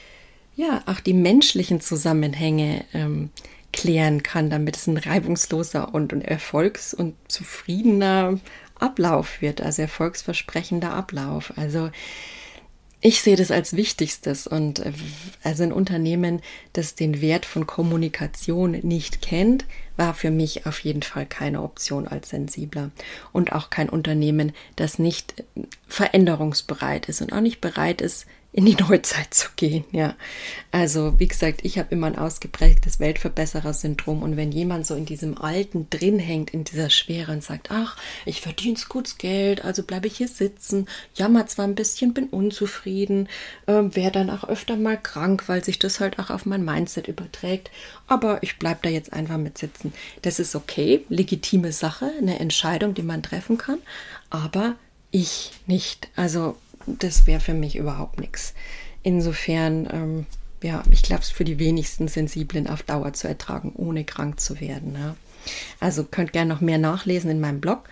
[0.55, 3.31] ja, auch die menschlichen Zusammenhänge ähm,
[3.71, 8.39] klären kann, damit es ein reibungsloser und ein erfolgs- und zufriedener
[8.75, 11.53] Ablauf wird, also erfolgsversprechender Ablauf.
[11.55, 11.89] Also
[13.06, 14.94] ich sehe das als Wichtigstes und äh,
[15.44, 19.66] also ein Unternehmen, das den Wert von Kommunikation nicht kennt,
[19.98, 22.92] war für mich auf jeden Fall keine Option als sensibler.
[23.34, 25.44] Und auch kein Unternehmen, das nicht
[25.88, 30.16] veränderungsbereit ist und auch nicht bereit ist, in die Neuzeit zu gehen, ja.
[30.72, 35.39] Also, wie gesagt, ich habe immer ein ausgeprägtes Weltverbesserer-Syndrom und wenn jemand so in diesem
[35.39, 40.06] Alten drin hängt, in dieser Schwere und sagt, ach, ich verdiene gutes Geld, also bleibe
[40.06, 43.28] ich hier sitzen, jammer zwar ein bisschen, bin unzufrieden,
[43.66, 47.08] äh, wäre dann auch öfter mal krank, weil sich das halt auch auf mein Mindset
[47.08, 47.72] überträgt,
[48.08, 49.94] aber ich bleibe da jetzt einfach mit sitzen.
[50.22, 53.80] Das ist okay, legitime Sache, eine Entscheidung, die man treffen kann,
[54.30, 54.76] aber
[55.10, 56.10] ich nicht.
[56.16, 58.54] Also das wäre für mich überhaupt nichts.
[59.04, 60.26] Insofern, ähm,
[60.62, 64.60] ja, ich glaube, es für die wenigsten Sensiblen auf Dauer zu ertragen, ohne krank zu
[64.60, 64.96] werden.
[64.96, 65.15] Ja.
[65.80, 67.84] Also könnt gerne noch mehr nachlesen in meinem Blog.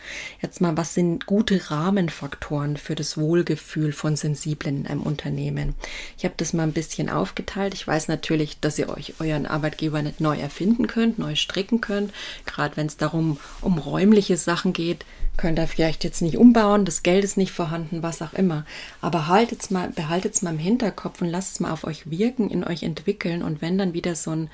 [0.42, 5.76] Jetzt mal, was sind gute Rahmenfaktoren für das Wohlgefühl von Sensiblen in einem Unternehmen?
[6.18, 7.74] Ich habe das mal ein bisschen aufgeteilt.
[7.74, 12.14] Ich weiß natürlich, dass ihr euch euren Arbeitgeber nicht neu erfinden könnt, neu stricken könnt.
[12.46, 15.06] Gerade wenn es darum um räumliche Sachen geht,
[15.38, 18.66] könnt ihr vielleicht jetzt nicht umbauen, das Geld ist nicht vorhanden, was auch immer.
[19.02, 22.50] Aber haltet's mal, behaltet es mal im Hinterkopf und lasst es mal auf euch wirken,
[22.50, 23.42] in euch entwickeln.
[23.42, 24.50] Und wenn dann wieder so ein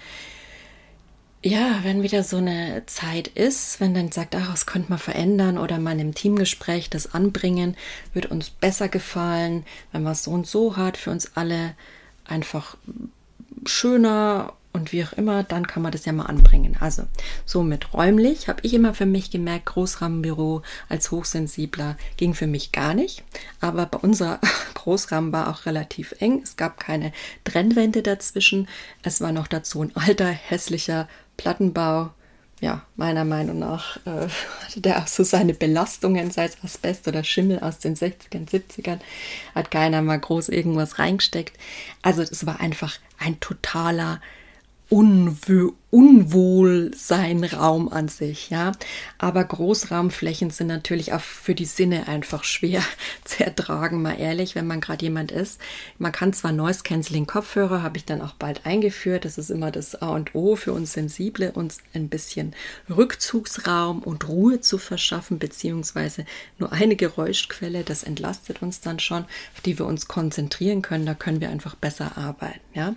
[1.43, 5.57] ja, wenn wieder so eine Zeit ist, wenn dann sagt, ach, was könnte man verändern
[5.57, 7.77] oder mal im Teamgespräch das anbringen,
[8.13, 11.75] wird uns besser gefallen, wenn man es so und so hat, für uns alle
[12.25, 12.75] einfach
[13.65, 16.77] schöner und wie auch immer, dann kann man das ja mal anbringen.
[16.79, 17.03] Also
[17.45, 22.93] somit räumlich habe ich immer für mich gemerkt, Großrahmenbüro als Hochsensibler ging für mich gar
[22.93, 23.23] nicht.
[23.59, 24.39] Aber bei unserer
[24.75, 26.41] Großrahmen war auch relativ eng.
[26.43, 27.11] Es gab keine
[27.43, 28.67] Trennwände dazwischen.
[29.03, 32.11] Es war noch dazu ein alter, hässlicher Plattenbau.
[32.59, 34.27] Ja, meiner Meinung nach äh,
[34.65, 38.99] hatte der auch so seine Belastungen, sei es Asbest oder Schimmel aus den 60ern, 70ern.
[39.55, 41.57] Hat keiner mal groß irgendwas reingesteckt.
[42.01, 44.21] Also es war einfach ein totaler
[44.91, 48.73] Unwö Unwohlseinraum an sich, ja.
[49.17, 52.83] Aber Großraumflächen sind natürlich auch für die Sinne einfach schwer
[53.23, 55.61] zu ertragen, mal ehrlich, wenn man gerade jemand ist.
[55.97, 59.23] Man kann zwar Noise Cancelling Kopfhörer, habe ich dann auch bald eingeführt.
[59.23, 62.53] Das ist immer das A und O für uns Sensible, uns ein bisschen
[62.89, 66.25] Rückzugsraum und Ruhe zu verschaffen, beziehungsweise
[66.59, 67.83] nur eine Geräuschquelle.
[67.85, 71.05] Das entlastet uns dann schon, auf die wir uns konzentrieren können.
[71.05, 72.93] Da können wir einfach besser arbeiten, ja.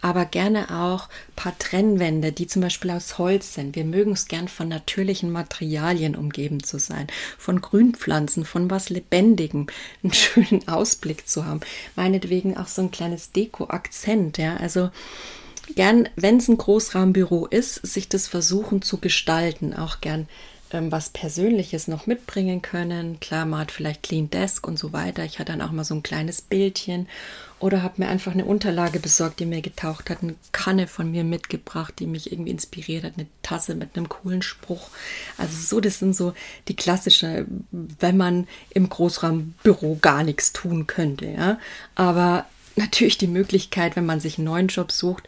[0.00, 3.76] Aber gerne auch paar Trennwände die zum Beispiel aus Holz sind.
[3.76, 9.66] Wir mögen es gern von natürlichen Materialien umgeben zu sein, von Grünpflanzen, von was Lebendigem,
[10.02, 11.60] einen schönen Ausblick zu haben.
[11.96, 14.56] Meinetwegen auch so ein kleines Deko-Akzent, ja.
[14.56, 14.90] Also
[15.76, 20.26] gern, wenn es ein Großraumbüro ist, sich das versuchen zu gestalten, auch gern
[20.72, 23.20] ähm, was Persönliches noch mitbringen können.
[23.20, 25.24] Klar, man hat vielleicht Clean Desk und so weiter.
[25.24, 27.08] Ich hatte dann auch mal so ein kleines Bildchen
[27.58, 31.24] oder habe mir einfach eine Unterlage besorgt, die mir getaucht hat, eine Kanne von mir
[31.24, 34.88] mitgebracht, die mich irgendwie inspiriert hat, eine Tasse mit einem coolen Spruch.
[35.36, 36.32] Also so, das sind so
[36.68, 41.58] die klassische, wenn man im Großraumbüro gar nichts tun könnte, ja.
[41.94, 45.24] Aber natürlich die Möglichkeit, wenn man sich einen neuen Job sucht,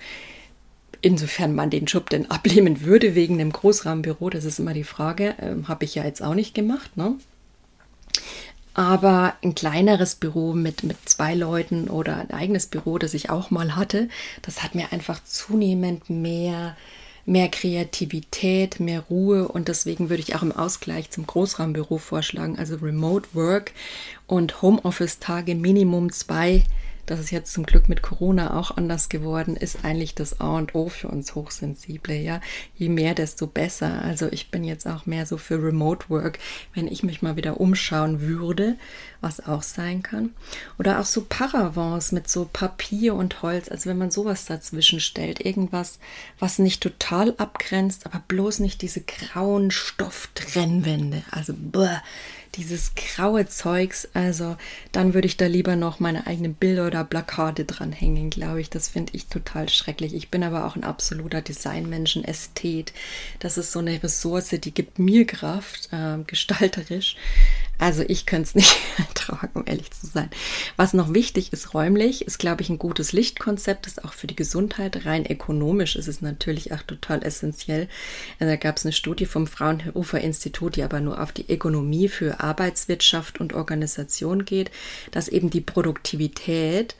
[1.04, 5.34] Insofern man den Job denn ablehnen würde wegen dem Großrahmenbüro, das ist immer die Frage,
[5.40, 6.96] ähm, habe ich ja jetzt auch nicht gemacht.
[6.96, 7.16] Ne?
[8.74, 13.50] Aber ein kleineres Büro mit, mit zwei Leuten oder ein eigenes Büro, das ich auch
[13.50, 14.09] mal hatte,
[14.42, 16.76] das hat mir einfach zunehmend mehr,
[17.26, 22.76] mehr Kreativität, mehr Ruhe und deswegen würde ich auch im Ausgleich zum Großrahmenbüro vorschlagen, also
[22.76, 23.72] Remote Work
[24.28, 26.62] und Homeoffice-Tage Minimum zwei
[27.12, 30.74] das ist jetzt zum Glück mit Corona auch anders geworden, ist eigentlich das A und
[30.74, 32.14] O für uns Hochsensible.
[32.14, 32.40] Ja,
[32.74, 34.00] je mehr, desto besser.
[34.00, 36.38] Also ich bin jetzt auch mehr so für Remote Work,
[36.72, 38.76] wenn ich mich mal wieder umschauen würde,
[39.20, 40.30] was auch sein kann.
[40.78, 43.68] Oder auch so Paravents mit so Papier und Holz.
[43.68, 45.98] Also wenn man sowas dazwischen stellt, irgendwas,
[46.38, 51.24] was nicht total abgrenzt, aber bloß nicht diese grauen Stofftrennwände.
[51.30, 51.98] Also bäh,
[52.55, 54.57] dieses graue Zeugs, also
[54.92, 58.70] dann würde ich da lieber noch meine eigenen Bilder oder Plakate dranhängen, glaube ich.
[58.70, 60.14] Das finde ich total schrecklich.
[60.14, 62.92] Ich bin aber auch ein absoluter Designmensch, ein Ästhet.
[63.38, 67.16] Das ist so eine Ressource, die gibt mir Kraft, äh, gestalterisch.
[67.83, 70.30] Also ich könnte es nicht ertragen, um ehrlich zu sein.
[70.76, 74.28] Was noch wichtig ist räumlich, ist, glaube ich, ein gutes Lichtkonzept, das ist auch für
[74.28, 75.05] die Gesundheit.
[75.05, 77.89] Rein ökonomisch ist es natürlich auch total essentiell.
[78.39, 82.07] Also da gab es eine Studie vom Fraunhofer Institut, die aber nur auf die Ökonomie
[82.07, 84.70] für Arbeitswirtschaft und Organisation geht,
[85.11, 86.95] dass eben die Produktivität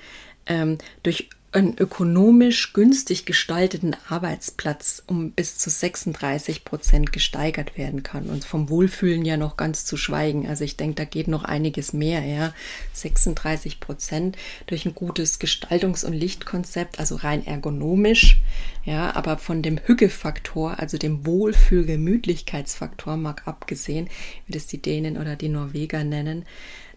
[0.47, 8.27] ähm, durch einen ökonomisch günstig gestalteten Arbeitsplatz um bis zu 36 Prozent gesteigert werden kann.
[8.27, 10.49] Und vom Wohlfühlen ja noch ganz zu schweigen.
[10.49, 12.25] Also ich denke, da geht noch einiges mehr.
[12.25, 12.55] Ja.
[12.95, 18.41] 36 Prozent durch ein gutes Gestaltungs- und Lichtkonzept, also rein ergonomisch.
[18.85, 24.09] Ja, aber von dem Hüggefaktor, also dem Wohlfühl-Gemütlichkeitsfaktor, mag abgesehen,
[24.47, 26.47] wie das die Dänen oder die Norweger nennen,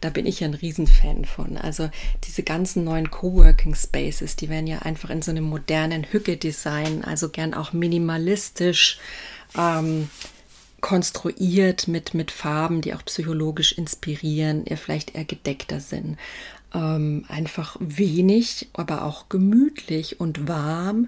[0.06, 1.58] da bin ich ja ein Riesenfan von.
[1.58, 1.90] Also
[2.26, 7.30] diese ganzen neuen Coworking Spaces, die werden ja einfach in so einem modernen Hücke-Design, also
[7.30, 9.00] gern auch minimalistisch
[9.58, 10.08] ähm,
[10.80, 16.20] konstruiert mit, mit Farben, die auch psychologisch inspirieren, eher vielleicht eher gedeckter sind.
[16.76, 21.08] Ähm, einfach wenig, aber auch gemütlich und warm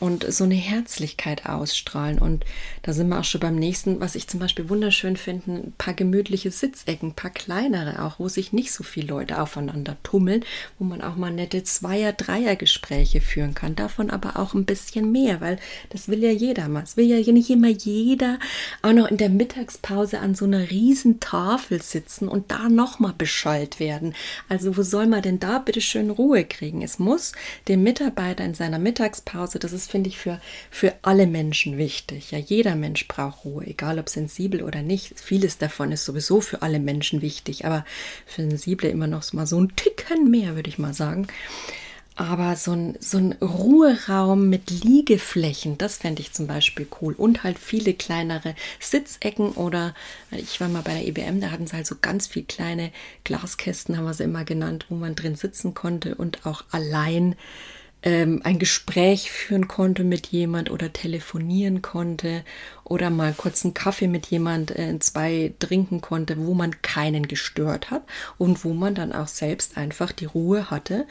[0.00, 2.18] und so eine Herzlichkeit ausstrahlen.
[2.18, 2.44] Und
[2.82, 5.94] da sind wir auch schon beim nächsten, was ich zum Beispiel wunderschön finde, ein paar
[5.94, 10.44] gemütliche Sitzecken, ein paar kleinere auch, wo sich nicht so viele Leute aufeinander tummeln,
[10.78, 13.74] wo man auch mal nette Zweier-, Dreier-Gespräche führen kann.
[13.74, 15.58] Davon aber auch ein bisschen mehr, weil
[15.90, 16.84] das will ja jeder mal.
[16.84, 18.38] Es will ja nicht immer jeder
[18.82, 23.80] auch noch in der Mittagspause an so einer riesen Tafel sitzen und da nochmal beschallt
[23.80, 24.14] werden.
[24.48, 26.82] Also wo soll man denn da bitte schön Ruhe kriegen?
[26.82, 27.32] Es muss
[27.66, 32.30] dem Mitarbeiter in seiner Mittagspause, das ist finde ich, für, für alle Menschen wichtig.
[32.30, 35.18] Ja, jeder Mensch braucht Ruhe, egal ob sensibel oder nicht.
[35.18, 37.84] Vieles davon ist sowieso für alle Menschen wichtig, aber
[38.26, 41.26] für Sensible immer noch mal so ein Ticken mehr, würde ich mal sagen.
[42.18, 47.14] Aber so ein, so ein Ruheraum mit Liegeflächen, das fände ich zum Beispiel cool.
[47.14, 49.94] Und halt viele kleinere Sitzecken oder
[50.32, 52.90] ich war mal bei der EBM, da hatten sie halt so ganz viele kleine
[53.22, 57.36] Glaskästen, haben wir sie immer genannt, wo man drin sitzen konnte und auch allein
[58.08, 62.42] ähm, ein Gespräch führen konnte mit jemand oder telefonieren konnte
[62.82, 67.90] oder mal kurz einen Kaffee mit jemand äh, zwei trinken konnte, wo man keinen gestört
[67.90, 68.02] hat
[68.38, 71.06] und wo man dann auch selbst einfach die Ruhe hatte,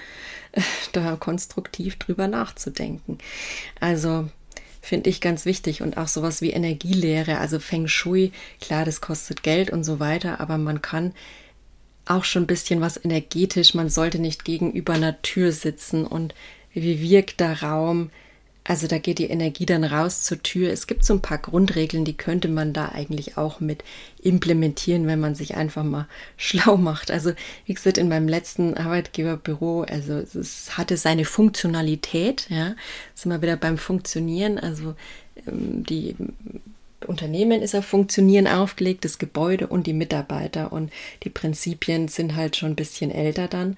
[0.54, 3.20] äh, da konstruktiv drüber nachzudenken.
[3.80, 4.28] Also
[4.82, 9.44] finde ich ganz wichtig und auch sowas wie Energielehre, also Feng Shui, klar, das kostet
[9.44, 11.14] Geld und so weiter, aber man kann
[12.06, 16.34] auch schon ein bisschen was energetisch, man sollte nicht gegenüber einer Tür sitzen und
[16.82, 18.10] wie wirkt der Raum.
[18.64, 20.72] Also da geht die Energie dann raus zur Tür.
[20.74, 23.82] Es gibt so ein paar Grundregeln, die könnte man da eigentlich auch mit
[24.22, 26.08] implementieren, wenn man sich einfach mal
[26.38, 27.10] schlau macht.
[27.10, 27.32] Also
[27.66, 32.76] wie gesagt, in meinem letzten Arbeitgeberbüro, also es hatte seine Funktionalität, ja,
[33.16, 34.60] sind wir wieder beim Funktionieren.
[34.60, 34.96] Also
[35.48, 36.16] ähm, die
[37.06, 40.92] Unternehmen ist auf Funktionieren aufgelegt, das Gebäude und die Mitarbeiter und
[41.24, 43.78] die Prinzipien sind halt schon ein bisschen älter dann.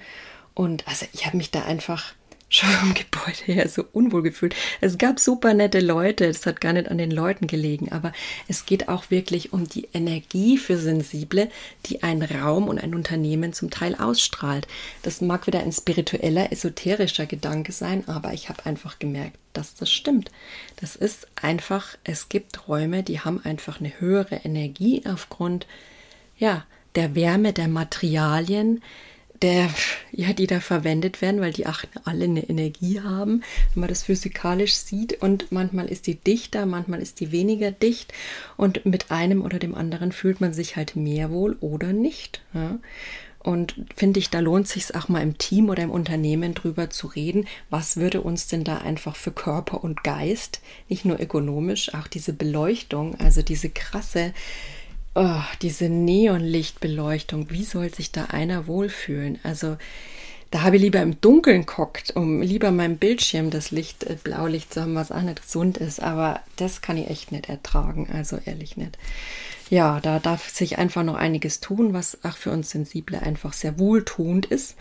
[0.56, 2.14] Und also ich habe mich da einfach
[2.50, 4.56] schon vom Gebäude her so unwohl gefühlt.
[4.82, 8.12] Es gab super nette Leute, es hat gar nicht an den Leuten gelegen, aber
[8.48, 11.50] es geht auch wirklich um die Energie für Sensible,
[11.86, 14.68] die ein Raum und ein Unternehmen zum Teil ausstrahlt.
[15.04, 19.92] Das mag wieder ein spiritueller, esoterischer Gedanke sein, aber ich habe einfach gemerkt, dass das
[19.92, 20.32] stimmt.
[20.78, 25.68] Das ist einfach, es gibt Räume, die haben einfach eine höhere Energie aufgrund,
[26.38, 28.82] ja, der Wärme, der Materialien,
[29.42, 29.70] der,
[30.12, 34.76] ja, die da verwendet werden, weil die alle eine Energie haben, wenn man das physikalisch
[34.76, 35.22] sieht.
[35.22, 38.14] Und manchmal ist die dichter, manchmal ist die weniger dicht.
[38.58, 42.42] Und mit einem oder dem anderen fühlt man sich halt mehr wohl oder nicht.
[42.54, 42.80] Ja?
[43.42, 47.08] Und finde ich, da lohnt sich auch mal im Team oder im Unternehmen drüber zu
[47.08, 50.60] reden, was würde uns denn da einfach für Körper und Geist,
[50.90, 54.34] nicht nur ökonomisch, auch diese Beleuchtung, also diese krasse
[55.20, 59.38] oh, diese Neonlichtbeleuchtung, wie soll sich da einer wohlfühlen?
[59.44, 59.78] Also
[60.52, 64.74] da habe ich lieber im Dunkeln guckt, um lieber meinem Bildschirm das Licht, äh, Blaulicht
[64.74, 66.02] zu haben, was auch nicht gesund ist.
[66.02, 68.98] Aber das kann ich echt nicht ertragen, also ehrlich nicht.
[69.70, 73.78] Ja, da darf sich einfach noch einiges tun, was auch für uns Sensible einfach sehr
[73.78, 74.76] wohltuend ist.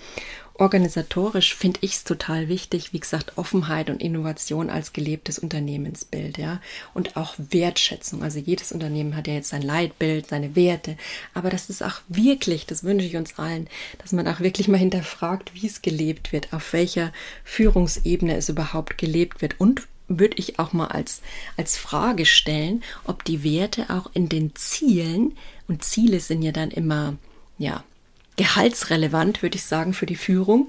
[0.55, 6.61] Organisatorisch finde ich es total wichtig, wie gesagt, Offenheit und Innovation als gelebtes Unternehmensbild, ja.
[6.95, 8.23] Und auch Wertschätzung.
[8.23, 10.97] Also jedes Unternehmen hat ja jetzt sein Leitbild, seine Werte.
[11.35, 13.69] Aber das ist auch wirklich, das wünsche ich uns allen,
[13.99, 17.13] dass man auch wirklich mal hinterfragt, wie es gelebt wird, auf welcher
[17.45, 21.23] Führungsebene es überhaupt gelebt wird und würde ich auch mal als,
[21.57, 25.37] als Frage stellen, ob die Werte auch in den Zielen,
[25.69, 27.17] und Ziele sind ja dann immer,
[27.59, 27.85] ja,
[28.37, 30.69] gehaltsrelevant, würde ich sagen, für die Führung,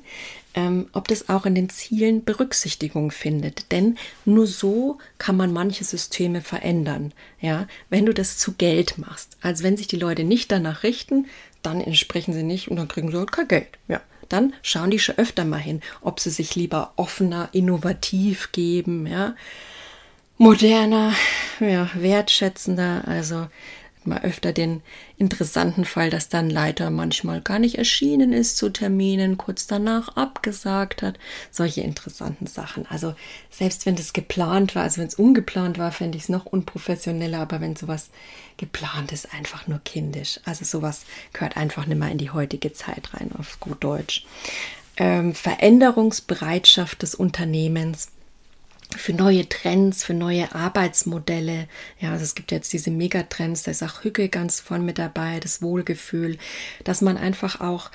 [0.56, 3.72] ähm, ob das auch in den Zielen Berücksichtigung findet.
[3.72, 7.14] Denn nur so kann man manche Systeme verändern.
[7.40, 9.38] Ja, wenn du das zu Geld machst.
[9.42, 11.28] Also wenn sich die Leute nicht danach richten,
[11.62, 13.68] dann entsprechen sie nicht und dann kriegen sie halt kein Geld.
[13.88, 19.08] Ja, dann schauen die schon öfter mal hin, ob sie sich lieber offener, innovativ geben,
[19.08, 19.36] ja,
[20.38, 21.14] moderner,
[21.60, 23.04] ja, wertschätzender.
[23.08, 23.48] Also
[24.10, 24.82] mal öfter den
[25.18, 31.02] interessanten Fall, dass dann Leiter manchmal gar nicht erschienen ist zu Terminen, kurz danach abgesagt
[31.02, 31.18] hat.
[31.52, 32.86] Solche interessanten Sachen.
[32.88, 33.16] Also
[33.50, 37.40] selbst wenn das geplant war, also wenn es ungeplant war, fände ich es noch unprofessioneller,
[37.40, 38.10] aber wenn sowas
[38.58, 40.40] geplant ist, einfach nur kindisch.
[40.44, 44.26] Also sowas gehört einfach nicht mehr in die heutige Zeit rein, auf gut Deutsch.
[44.98, 48.10] Ähm, Veränderungsbereitschaft des Unternehmens
[48.96, 51.68] für neue Trends, für neue Arbeitsmodelle.
[52.00, 55.40] Ja, also es gibt jetzt diese Megatrends, da ist auch Hücke ganz vorne mit dabei,
[55.40, 56.38] das Wohlgefühl,
[56.84, 57.92] dass man einfach auch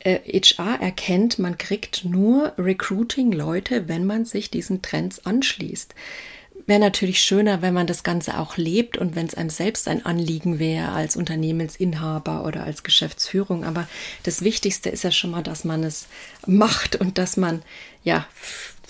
[0.00, 5.94] äh, HR erkennt, man kriegt nur Recruiting-Leute, wenn man sich diesen Trends anschließt.
[6.66, 10.04] Wäre natürlich schöner, wenn man das Ganze auch lebt und wenn es einem selbst ein
[10.04, 13.64] Anliegen wäre als Unternehmensinhaber oder als Geschäftsführung.
[13.64, 13.88] Aber
[14.22, 16.08] das Wichtigste ist ja schon mal, dass man es
[16.46, 17.62] macht und dass man
[18.04, 18.26] ja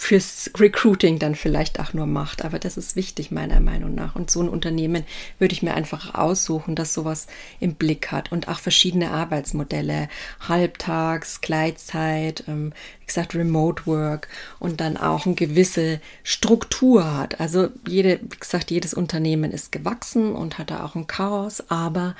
[0.00, 2.44] fürs Recruiting dann vielleicht auch nur macht.
[2.44, 4.14] Aber das ist wichtig, meiner Meinung nach.
[4.14, 5.04] Und so ein Unternehmen
[5.40, 7.26] würde ich mir einfach aussuchen, das sowas
[7.58, 10.08] im Blick hat und auch verschiedene Arbeitsmodelle,
[10.48, 14.28] Halbtags, Gleitzeit, ähm, wie gesagt, Remote Work
[14.60, 17.40] und dann auch eine gewisse Struktur hat.
[17.40, 22.14] Also jede, wie gesagt, jedes Unternehmen ist gewachsen und hat da auch ein Chaos, aber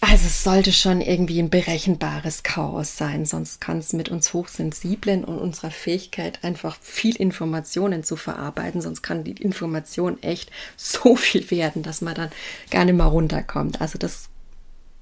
[0.00, 5.24] also es sollte schon irgendwie ein berechenbares Chaos sein, sonst kann es mit uns Hochsensiblen
[5.24, 11.50] und unserer Fähigkeit einfach viel Informationen zu verarbeiten, sonst kann die Information echt so viel
[11.50, 12.30] werden, dass man dann
[12.70, 13.80] gar nicht mehr runterkommt.
[13.80, 14.28] Also das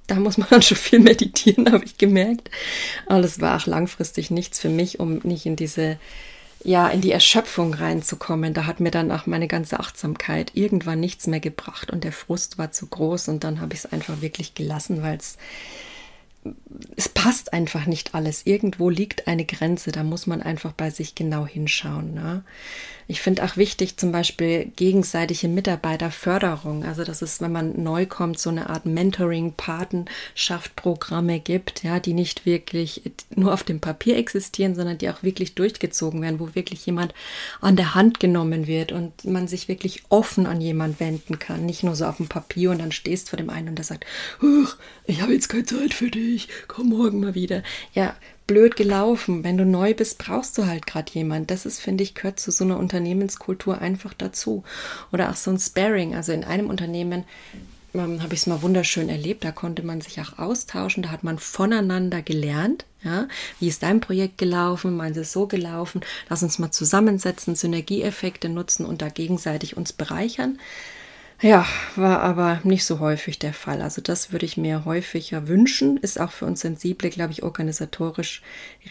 [0.07, 2.51] da muss man dann schon viel meditieren, habe ich gemerkt.
[3.07, 5.99] Aber das war auch langfristig nichts für mich, um nicht in diese
[6.67, 8.53] ja, in die Erschöpfung reinzukommen.
[8.53, 12.59] Da hat mir dann auch meine ganze Achtsamkeit irgendwann nichts mehr gebracht und der Frust
[12.59, 15.37] war zu groß und dann habe ich es einfach wirklich gelassen, weil es
[16.97, 18.47] es passt einfach nicht alles.
[18.47, 22.15] Irgendwo liegt eine Grenze, da muss man einfach bei sich genau hinschauen.
[22.15, 22.43] Ne?
[23.09, 26.85] Ich finde auch wichtig zum Beispiel gegenseitige Mitarbeiterförderung.
[26.85, 32.01] Also dass es, wenn man neu kommt, so eine Art Mentoring, Patenschaft, Programme gibt, ja,
[32.01, 33.03] die nicht wirklich
[33.35, 37.15] nur auf dem Papier existieren, sondern die auch wirklich durchgezogen werden, wo wirklich jemand
[37.61, 41.65] an der Hand genommen wird und man sich wirklich offen an jemand wenden kann.
[41.65, 44.05] Nicht nur so auf dem Papier und dann stehst vor dem einen und der sagt,
[45.07, 46.36] ich habe jetzt keine Zeit für dich,
[46.69, 47.63] komm morgen mal wieder.
[47.93, 48.15] Ja,
[48.47, 49.45] blöd gelaufen.
[49.45, 51.51] Wenn du neu bist, brauchst du halt gerade jemand.
[51.51, 54.63] Das ist, finde ich, gehört zu so einer Unternehmenskultur einfach dazu.
[55.13, 56.15] Oder auch so ein Sparing.
[56.15, 57.25] Also in einem Unternehmen
[57.95, 59.45] ähm, habe ich es mal wunderschön erlebt.
[59.45, 61.03] Da konnte man sich auch austauschen.
[61.03, 62.85] Da hat man voneinander gelernt.
[63.03, 63.29] Ja,
[63.61, 64.97] wie ist dein Projekt gelaufen?
[64.97, 66.01] Meins ist so gelaufen.
[66.29, 70.59] Lass uns mal zusammensetzen, Synergieeffekte nutzen und da gegenseitig uns bereichern.
[71.43, 71.67] Ja,
[71.97, 73.83] war aber nicht so häufig der Fall.
[73.83, 75.99] Also das würde ich mir häufiger wünschen.
[75.99, 78.43] Ist auch für uns Sensible, glaube ich, organisatorisch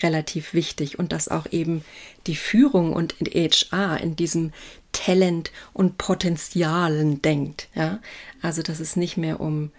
[0.03, 0.99] relativ wichtig.
[0.99, 1.83] Und dass auch eben
[2.27, 4.53] die Führung und HR in diesem
[4.91, 7.67] Talent und Potenzialen denkt.
[7.73, 7.99] Ja,
[8.43, 9.71] also dass es nicht mehr um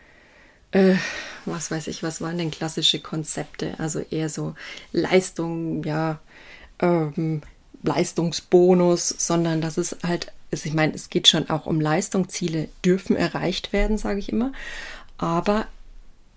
[0.73, 0.97] äh,
[1.45, 3.75] was weiß ich, was waren denn klassische Konzepte?
[3.79, 4.55] Also eher so
[4.91, 6.19] Leistung, ja,
[6.81, 7.43] ähm,
[7.85, 12.69] Leistungsbonus, sondern dass es halt ist, ich meine, es geht schon auch um Leistung, Ziele
[12.85, 14.53] dürfen erreicht werden, sage ich immer,
[15.19, 15.67] aber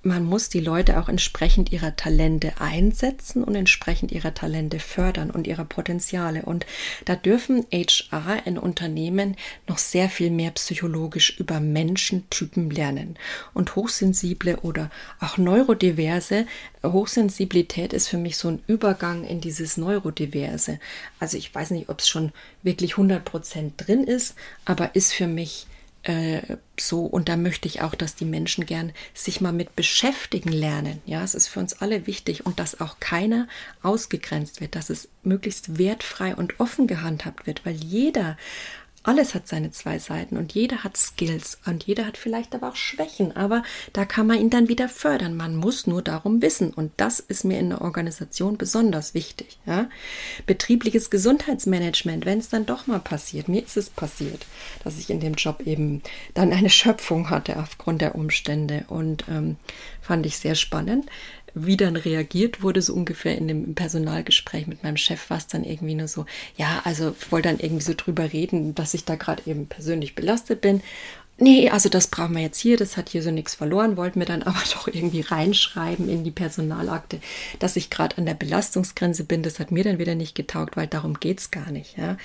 [0.02, 5.46] man muss die Leute auch entsprechend ihrer Talente einsetzen und entsprechend ihrer Talente fördern und
[5.46, 6.44] ihrer Potenziale.
[6.44, 6.66] Und
[7.04, 9.36] da dürfen HR in Unternehmen
[9.68, 13.18] noch sehr viel mehr psychologisch über Menschentypen lernen.
[13.54, 14.90] Und hochsensible oder
[15.20, 16.46] auch neurodiverse,
[16.82, 20.80] Hochsensibilität ist für mich so ein Übergang in dieses Neurodiverse.
[21.20, 22.32] Also ich weiß nicht, ob es schon
[22.64, 25.68] wirklich 100 Prozent drin ist, aber ist für mich
[26.04, 30.52] äh, so, und da möchte ich auch, dass die Menschen gern sich mal mit beschäftigen
[30.52, 31.02] lernen.
[31.06, 33.48] Ja, es ist für uns alle wichtig und dass auch keiner
[33.84, 38.38] ausgegrenzt wird, dass es möglichst wertfrei und offen gehandhabt wird, weil jeder
[39.10, 42.76] alles hat seine zwei Seiten und jeder hat Skills und jeder hat vielleicht aber auch
[42.76, 45.36] Schwächen, aber da kann man ihn dann wieder fördern.
[45.36, 49.58] Man muss nur darum wissen und das ist mir in der Organisation besonders wichtig.
[49.66, 49.90] Ja?
[50.46, 54.46] Betriebliches Gesundheitsmanagement, wenn es dann doch mal passiert, mir ist es passiert,
[54.84, 56.04] dass ich in dem Job eben
[56.36, 59.56] dann eine Schöpfung hatte aufgrund der Umstände und ähm,
[60.02, 61.08] fand ich sehr spannend.
[61.66, 65.64] Wie dann reagiert wurde, so ungefähr in dem Personalgespräch mit meinem Chef, war es dann
[65.64, 66.26] irgendwie nur so,
[66.58, 70.16] ja, also ich wollte dann irgendwie so drüber reden, dass ich da gerade eben persönlich
[70.16, 70.82] belastet bin.
[71.42, 74.28] Nee, also das brauchen wir jetzt hier, das hat hier so nichts verloren, wollten wir
[74.28, 77.20] dann aber doch irgendwie reinschreiben in die Personalakte,
[77.60, 79.44] dass ich gerade an der Belastungsgrenze bin.
[79.44, 81.98] Das hat mir dann wieder nicht getaugt, weil darum geht es gar nicht.
[81.98, 82.18] Ja.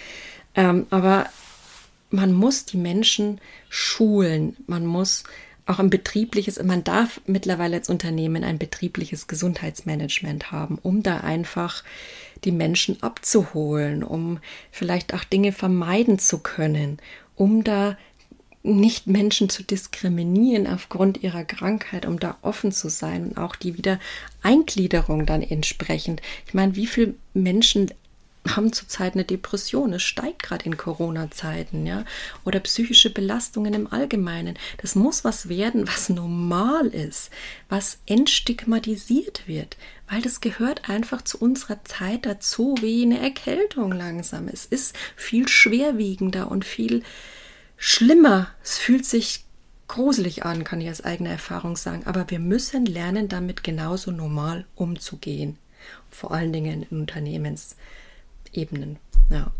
[0.56, 1.26] Ähm, aber
[2.10, 5.24] man muss die Menschen schulen, man muss
[5.66, 11.82] auch ein betriebliches, man darf mittlerweile als Unternehmen ein betriebliches Gesundheitsmanagement haben, um da einfach
[12.44, 14.40] die Menschen abzuholen, um
[14.70, 16.98] vielleicht auch Dinge vermeiden zu können,
[17.34, 17.96] um da
[18.62, 23.76] nicht Menschen zu diskriminieren aufgrund ihrer Krankheit, um da offen zu sein und auch die
[23.76, 26.22] Wiedereingliederung dann entsprechend.
[26.46, 27.90] Ich meine, wie viele Menschen
[28.48, 29.92] haben zurzeit eine Depression.
[29.94, 32.04] Es steigt gerade in Corona-Zeiten, ja.
[32.44, 34.58] Oder psychische Belastungen im Allgemeinen.
[34.78, 37.30] Das muss was werden, was normal ist,
[37.68, 39.76] was entstigmatisiert wird,
[40.10, 44.48] weil das gehört einfach zu unserer Zeit dazu, wie eine Erkältung langsam.
[44.48, 47.02] Es ist viel schwerwiegender und viel
[47.76, 48.48] schlimmer.
[48.62, 49.44] Es fühlt sich
[49.88, 52.02] gruselig an, kann ich aus eigener Erfahrung sagen.
[52.06, 55.58] Aber wir müssen lernen, damit genauso normal umzugehen.
[56.10, 57.76] Vor allen Dingen in Unternehmens.
[58.54, 58.98] Ebenen.
[59.30, 59.50] Ja.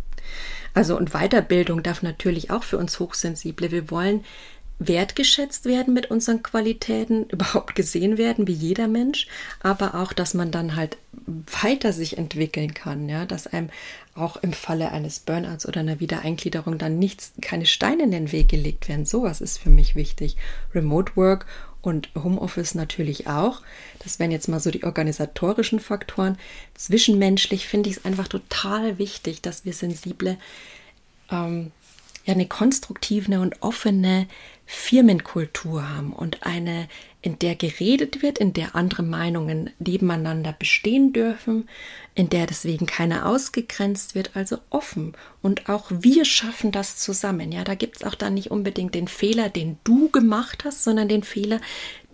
[0.72, 3.70] Also und Weiterbildung darf natürlich auch für uns Hochsensible.
[3.70, 4.24] Wir wollen
[4.80, 9.28] wertgeschätzt werden mit unseren Qualitäten, überhaupt gesehen werden wie jeder Mensch,
[9.60, 10.98] aber auch, dass man dann halt
[11.62, 13.70] weiter sich entwickeln kann, ja, dass einem
[14.14, 18.48] auch im Falle eines Burnouts oder einer Wiedereingliederung dann nichts, keine Steine in den Weg
[18.48, 19.06] gelegt werden.
[19.06, 20.36] Sowas ist für mich wichtig.
[20.74, 21.46] Remote Work
[21.86, 23.62] und Homeoffice natürlich auch.
[24.00, 26.38] Das wären jetzt mal so die organisatorischen Faktoren.
[26.74, 30.38] Zwischenmenschlich finde ich es einfach total wichtig, dass wir sensible,
[31.30, 31.72] ähm,
[32.24, 34.26] ja, eine konstruktive und offene
[34.66, 36.88] Firmenkultur haben und eine,
[37.24, 41.70] in der geredet wird, in der andere Meinungen nebeneinander bestehen dürfen,
[42.14, 45.14] in der deswegen keiner ausgegrenzt wird, also offen.
[45.40, 47.50] Und auch wir schaffen das zusammen.
[47.50, 51.08] Ja, da gibt es auch dann nicht unbedingt den Fehler, den du gemacht hast, sondern
[51.08, 51.62] den Fehler,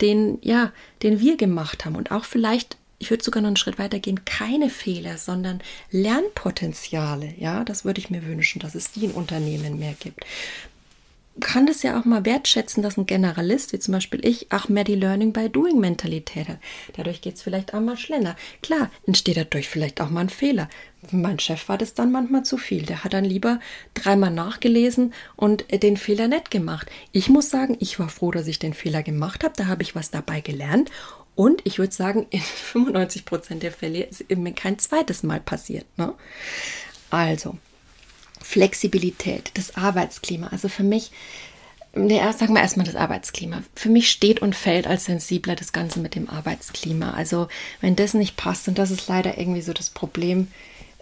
[0.00, 1.96] den, ja, den wir gemacht haben.
[1.96, 7.32] Und auch vielleicht ich würde sogar noch einen Schritt weiter gehen, keine Fehler, sondern Lernpotenziale.
[7.38, 10.26] Ja, das würde ich mir wünschen, dass es die in Unternehmen mehr gibt
[11.38, 14.84] kann das ja auch mal wertschätzen, dass ein Generalist, wie zum Beispiel ich, auch mehr
[14.84, 16.58] die Learning by Doing Mentalität hat.
[16.96, 18.36] Dadurch geht es vielleicht auch mal schneller.
[18.62, 20.68] Klar, entsteht dadurch vielleicht auch mal ein Fehler.
[21.12, 22.82] Mein Chef war das dann manchmal zu viel.
[22.82, 23.60] Der hat dann lieber
[23.94, 26.90] dreimal nachgelesen und den Fehler nicht gemacht.
[27.12, 29.54] Ich muss sagen, ich war froh, dass ich den Fehler gemacht habe.
[29.56, 30.90] Da habe ich was dabei gelernt.
[31.36, 35.86] Und ich würde sagen, in 95 Prozent der Fälle ist mir kein zweites Mal passiert.
[35.96, 36.12] Ne?
[37.08, 37.56] Also,
[38.42, 40.48] Flexibilität, das Arbeitsklima.
[40.48, 41.10] Also für mich,
[41.94, 43.62] ja, sagen wir erstmal das Arbeitsklima.
[43.74, 47.12] Für mich steht und fällt als sensibler das Ganze mit dem Arbeitsklima.
[47.12, 47.48] Also
[47.80, 50.48] wenn das nicht passt, und das ist leider irgendwie so das Problem,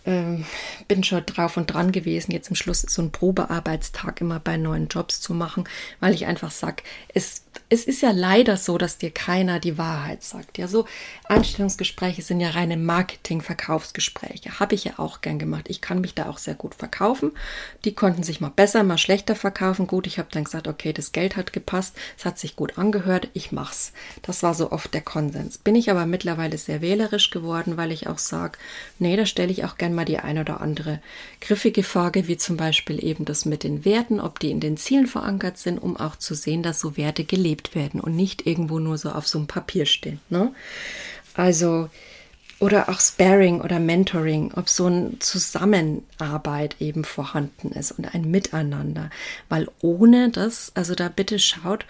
[0.06, 0.46] ähm,
[0.88, 4.88] bin schon drauf und dran gewesen, jetzt im Schluss so einen Probearbeitstag immer bei neuen
[4.88, 5.64] Jobs zu machen,
[6.00, 6.82] weil ich einfach sage,
[7.12, 10.58] es es ist ja leider so, dass dir keiner die Wahrheit sagt.
[10.58, 10.86] Ja, so
[11.24, 14.58] Einstellungsgespräche sind ja reine Marketing-Verkaufsgespräche.
[14.60, 15.66] Habe ich ja auch gern gemacht.
[15.68, 17.32] Ich kann mich da auch sehr gut verkaufen.
[17.84, 19.86] Die konnten sich mal besser, mal schlechter verkaufen.
[19.86, 23.28] Gut, ich habe dann gesagt, okay, das Geld hat gepasst, es hat sich gut angehört,
[23.34, 23.92] ich mach's.
[24.22, 25.58] Das war so oft der Konsens.
[25.58, 28.58] Bin ich aber mittlerweile sehr wählerisch geworden, weil ich auch sage,
[28.98, 31.00] nee, da stelle ich auch gern mal die ein oder andere
[31.40, 35.06] griffige Frage, wie zum Beispiel eben das mit den Werten, ob die in den Zielen
[35.06, 38.78] verankert sind, um auch zu sehen, dass so Werte gelebt gelebt werden und nicht irgendwo
[38.78, 40.20] nur so auf so einem Papier stehen.
[40.28, 40.52] Ne?
[41.34, 41.88] Also,
[42.60, 49.10] oder auch Sparing oder Mentoring, ob so eine Zusammenarbeit eben vorhanden ist und ein Miteinander.
[49.48, 51.86] Weil ohne das, also da bitte schaut,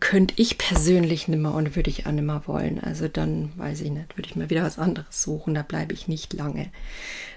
[0.00, 2.80] könnte ich persönlich nimmer und würde ich auch nimmer wollen.
[2.80, 6.08] Also dann weiß ich nicht, würde ich mir wieder was anderes suchen, da bleibe ich
[6.08, 6.70] nicht lange.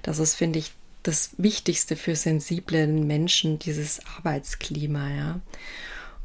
[0.02, 0.72] Das ist, finde ich,
[1.04, 5.40] das Wichtigste für sensiblen Menschen, dieses Arbeitsklima, ja.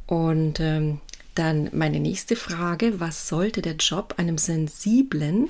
[0.07, 0.99] Und ähm,
[1.35, 5.49] dann meine nächste Frage, was sollte der Job einem Sensiblen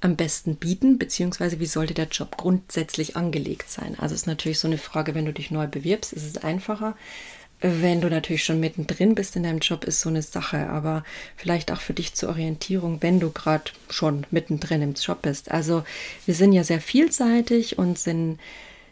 [0.00, 3.96] am besten bieten, beziehungsweise wie sollte der Job grundsätzlich angelegt sein?
[3.98, 6.96] Also ist natürlich so eine Frage, wenn du dich neu bewirbst, ist es einfacher.
[7.60, 11.04] Wenn du natürlich schon mittendrin bist in deinem Job, ist so eine Sache, aber
[11.36, 15.50] vielleicht auch für dich zur Orientierung, wenn du gerade schon mittendrin im Job bist.
[15.50, 15.84] Also
[16.26, 18.38] wir sind ja sehr vielseitig und sind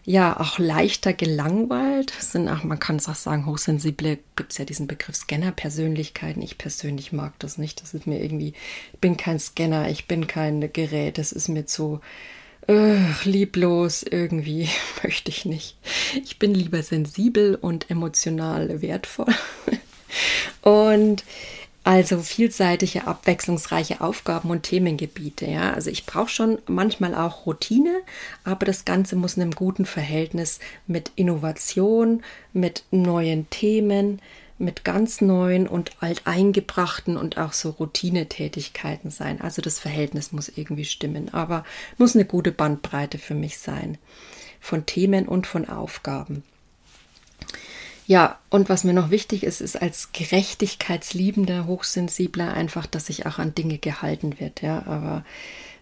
[0.05, 2.13] ja auch leichter gelangweilt.
[2.19, 6.43] sind auch, man kann es auch sagen, hochsensible, gibt es ja diesen Begriff Scanner-Persönlichkeiten.
[6.43, 7.83] Ich persönlich mag das nicht.
[7.83, 8.55] Das ist mir irgendwie,
[8.93, 12.01] ich bin kein Scanner, ich bin kein Gerät, das ist mir zu
[12.69, 14.69] äh, lieblos, irgendwie
[15.03, 15.77] möchte ich nicht.
[16.25, 19.35] Ich bin lieber sensibel und emotional wertvoll.
[20.63, 21.25] und
[21.85, 25.47] Also vielseitige, abwechslungsreiche Aufgaben und Themengebiete.
[25.47, 28.03] Ja, also ich brauche schon manchmal auch Routine,
[28.45, 32.23] aber das Ganze muss in einem guten Verhältnis mit Innovation,
[32.53, 34.23] mit neuen Themen,
[34.59, 39.41] mit ganz neuen und alteingebrachten und auch so Routinetätigkeiten sein.
[39.41, 41.65] Also das Verhältnis muss irgendwie stimmen, aber
[41.99, 43.99] muss eine gute Bandbreite für mich sein
[44.61, 46.45] von Themen und von Aufgaben.
[48.07, 53.39] Ja, und was mir noch wichtig ist, ist als gerechtigkeitsliebender, hochsensibler einfach, dass sich auch
[53.39, 54.61] an Dinge gehalten wird.
[54.61, 55.25] Ja, aber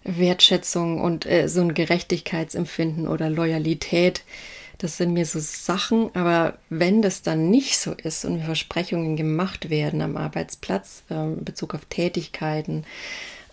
[0.05, 4.23] Wertschätzung und äh, so ein Gerechtigkeitsempfinden oder Loyalität,
[4.79, 6.15] das sind mir so Sachen.
[6.15, 11.45] Aber wenn das dann nicht so ist und Versprechungen gemacht werden am Arbeitsplatz äh, in
[11.45, 12.85] Bezug auf Tätigkeiten,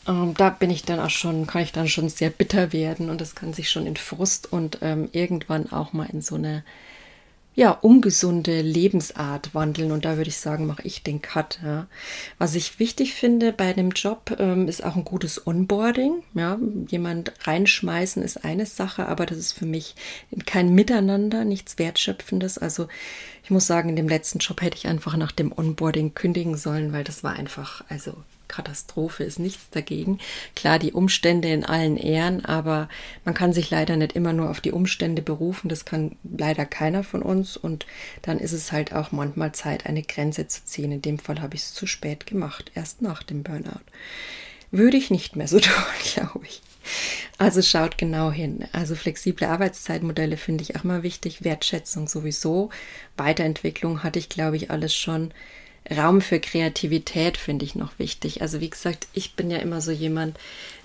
[0.07, 3.22] ähm, da bin ich dann auch schon, kann ich dann schon sehr bitter werden und
[3.22, 6.63] das kann sich schon in Frust und ähm, irgendwann auch mal in so eine
[7.58, 9.91] ja, ungesunde Lebensart wandeln.
[9.91, 11.60] Und da würde ich sagen, mache ich den Cut.
[11.64, 11.88] Ja.
[12.38, 16.22] Was ich wichtig finde bei einem Job, ähm, ist auch ein gutes Onboarding.
[16.36, 16.60] Ja.
[16.88, 19.95] Jemand reinschmeißen ist eine Sache, aber das ist für mich
[20.45, 22.60] kein Miteinander, nichts Wertschöpfendes.
[22.60, 22.88] Also
[23.43, 26.93] ich muss sagen, in dem letzten Job hätte ich einfach nach dem Onboarding kündigen sollen,
[26.93, 28.14] weil das war einfach, also
[28.48, 30.20] Katastrophe ist nichts dagegen.
[30.56, 32.89] Klar, die Umstände in allen Ehren, aber
[33.26, 35.70] man kann sich leider nicht immer nur auf die Umstände berufen.
[35.70, 37.58] Das kann leider keiner von uns.
[37.58, 37.86] Und
[38.22, 40.91] dann ist es halt auch manchmal Zeit, eine Grenze zu ziehen.
[40.91, 43.82] In dem Fall habe ich es zu spät gemacht, erst nach dem Burnout.
[44.72, 45.84] Würde ich nicht mehr so tun,
[46.14, 46.62] glaube ich.
[47.38, 48.66] Also schaut genau hin.
[48.72, 51.43] Also flexible Arbeitszeitmodelle finde ich auch mal wichtig.
[51.43, 52.70] Wertschätzung sowieso.
[53.18, 55.34] Weiterentwicklung hatte ich, glaube ich, alles schon.
[55.89, 58.41] Raum für Kreativität finde ich noch wichtig.
[58.41, 60.38] Also wie gesagt, ich bin ja immer so jemand,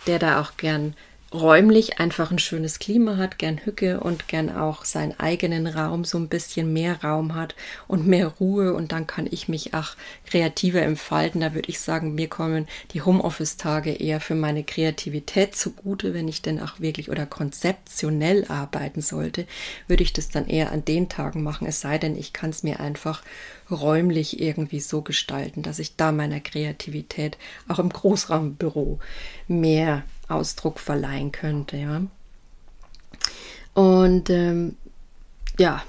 [0.07, 0.95] der da auch gern
[1.33, 6.19] räumlich einfach ein schönes Klima hat, gern Hücke und gern auch seinen eigenen Raum, so
[6.19, 7.55] ein bisschen mehr Raum hat
[7.89, 11.41] und mehr Ruhe und dann kann ich mich auch kreativer entfalten.
[11.41, 16.43] Da würde ich sagen, mir kommen die Homeoffice-Tage eher für meine Kreativität zugute, wenn ich
[16.43, 19.47] denn auch wirklich oder konzeptionell arbeiten sollte,
[19.87, 22.63] würde ich das dann eher an den Tagen machen, es sei denn, ich kann es
[22.63, 23.23] mir einfach
[23.71, 28.99] räumlich irgendwie so gestalten, dass ich da meiner Kreativität auch im Großraumbüro
[29.49, 30.03] mehr
[30.33, 31.77] Ausdruck verleihen könnte.
[31.77, 32.03] Ja.
[33.75, 34.77] Und ähm,
[35.59, 35.83] ja,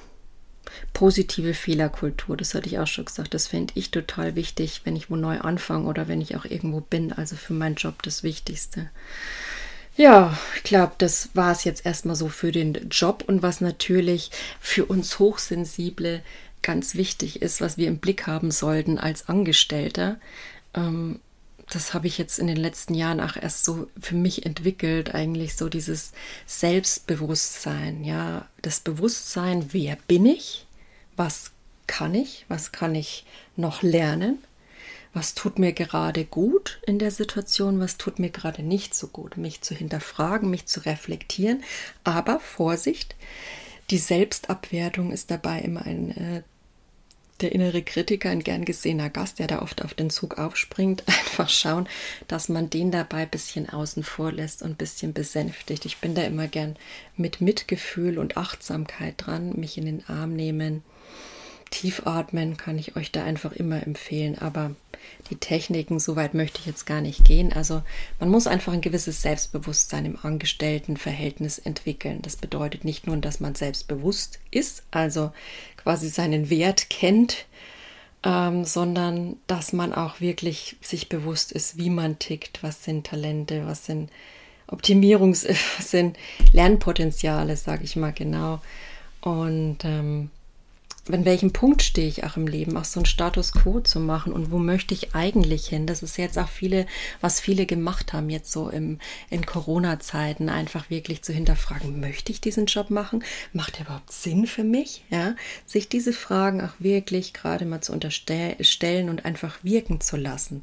[0.94, 5.10] positive Fehlerkultur, das hatte ich auch schon gesagt, das fände ich total wichtig, wenn ich
[5.10, 7.12] wo neu anfange oder wenn ich auch irgendwo bin.
[7.12, 8.90] Also für meinen Job das Wichtigste.
[9.96, 14.32] Ja, ich glaube, das war es jetzt erstmal so für den Job und was natürlich
[14.60, 16.24] für uns Hochsensible
[16.64, 20.20] ganz wichtig ist, was wir im Blick haben sollten als Angestellter.
[20.74, 21.20] Ähm,
[21.76, 25.56] das habe ich jetzt in den letzten Jahren auch erst so für mich entwickelt, eigentlich
[25.56, 26.12] so dieses
[26.46, 30.66] Selbstbewusstsein, ja, das Bewusstsein, wer bin ich,
[31.16, 31.52] was
[31.88, 34.40] kann ich, was kann ich noch lernen,
[35.14, 39.38] was tut mir gerade gut in der Situation, was tut mir gerade nicht so gut,
[39.38, 41.64] mich zu hinterfragen, mich zu reflektieren,
[42.04, 43.16] aber Vorsicht,
[43.90, 46.44] die Selbstabwertung ist dabei immer ein äh,
[47.42, 51.50] der innere Kritiker, ein gern gesehener Gast, der da oft auf den Zug aufspringt, einfach
[51.50, 51.88] schauen,
[52.28, 55.86] dass man den dabei ein bisschen außen vor lässt und ein bisschen besänftigt.
[55.86, 56.76] Ich bin da immer gern
[57.18, 60.84] mit Mitgefühl und Achtsamkeit dran, mich in den Arm nehmen,
[61.74, 64.38] tief atmen, kann ich euch da einfach immer empfehlen.
[64.38, 64.76] Aber
[65.30, 67.52] die Techniken, so weit möchte ich jetzt gar nicht gehen.
[67.52, 67.82] Also
[68.20, 72.22] man muss einfach ein gewisses Selbstbewusstsein im Angestelltenverhältnis entwickeln.
[72.22, 75.32] Das bedeutet nicht nur, dass man selbstbewusst ist, also
[75.78, 77.46] quasi seinen Wert kennt,
[78.24, 83.66] ähm, sondern dass man auch wirklich sich bewusst ist, wie man tickt, was sind Talente,
[83.66, 84.12] was sind
[84.68, 86.18] Optimierungs-, was sind
[86.52, 88.62] Lernpotenziale, sage ich mal genau.
[89.22, 90.30] Und ähm,
[91.12, 94.32] an welchem Punkt stehe ich auch im Leben, auch so einen Status quo zu machen
[94.32, 95.86] und wo möchte ich eigentlich hin?
[95.86, 96.86] Das ist jetzt auch viele,
[97.20, 99.00] was viele gemacht haben, jetzt so im,
[99.30, 103.24] in Corona-Zeiten, einfach wirklich zu hinterfragen, möchte ich diesen Job machen?
[103.52, 105.04] Macht der überhaupt Sinn für mich?
[105.10, 105.36] Ja,
[105.66, 110.62] sich diese Fragen auch wirklich gerade mal zu unterstellen und einfach wirken zu lassen.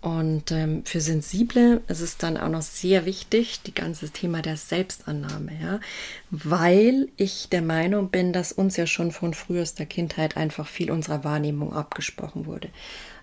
[0.00, 4.56] Und ähm, für Sensible ist es dann auch noch sehr wichtig, die ganze Thema der
[4.56, 5.80] Selbstannahme, ja,
[6.30, 11.22] weil ich der Meinung bin, dass uns ja schon von frühester Kindheit einfach viel unserer
[11.22, 12.70] Wahrnehmung abgesprochen wurde.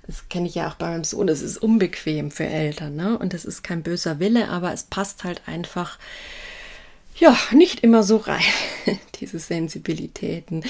[0.06, 3.18] Das kenne ich ja auch bei meinem Sohn, es ist unbequem für Eltern, ne?
[3.18, 5.98] Und das ist kein böser Wille, aber es passt halt einfach
[7.20, 8.42] ja, nicht immer so rein,
[9.20, 10.64] diese Sensibilitäten,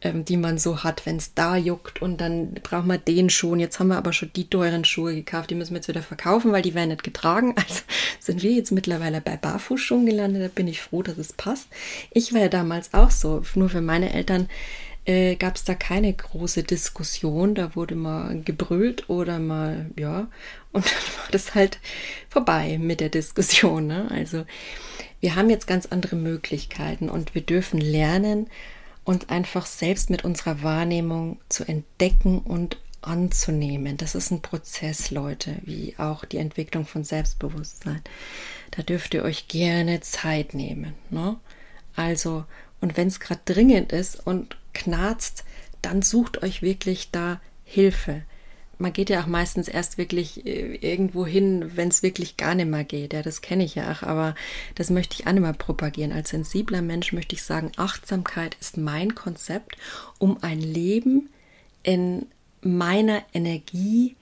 [0.00, 3.54] ähm, die man so hat, wenn es da juckt und dann braucht man den Schuh.
[3.54, 6.50] Jetzt haben wir aber schon die teuren Schuhe gekauft, die müssen wir jetzt wieder verkaufen,
[6.52, 7.54] weil die werden nicht getragen.
[7.62, 7.82] Also
[8.18, 11.68] sind wir jetzt mittlerweile bei Barfußschuhen gelandet, da bin ich froh, dass es passt.
[12.10, 14.48] Ich war ja damals auch so, nur für meine Eltern
[15.04, 17.54] äh, gab es da keine große Diskussion.
[17.54, 20.28] Da wurde mal gebrüllt oder mal, ja,
[20.72, 21.78] und dann war das halt
[22.28, 23.86] vorbei mit der Diskussion.
[23.86, 24.08] Ne?
[24.10, 24.44] Also
[25.22, 28.50] wir haben jetzt ganz andere Möglichkeiten und wir dürfen lernen,
[29.04, 33.96] uns einfach selbst mit unserer Wahrnehmung zu entdecken und anzunehmen.
[33.96, 38.02] Das ist ein Prozess, Leute, wie auch die Entwicklung von Selbstbewusstsein.
[38.72, 40.94] Da dürft ihr euch gerne Zeit nehmen.
[41.10, 41.36] Ne?
[41.94, 42.44] Also,
[42.80, 45.44] und wenn es gerade dringend ist und knarzt,
[45.82, 48.22] dann sucht euch wirklich da Hilfe.
[48.82, 52.68] Man geht ja auch meistens erst wirklich äh, irgendwo hin, wenn es wirklich gar nicht
[52.68, 53.12] mehr geht.
[53.12, 54.34] Ja, das kenne ich ja auch, aber
[54.74, 56.10] das möchte ich auch nicht mehr propagieren.
[56.10, 59.76] Als sensibler Mensch möchte ich sagen, Achtsamkeit ist mein Konzept,
[60.18, 61.30] um ein Leben
[61.84, 62.26] in
[62.60, 64.16] meiner Energie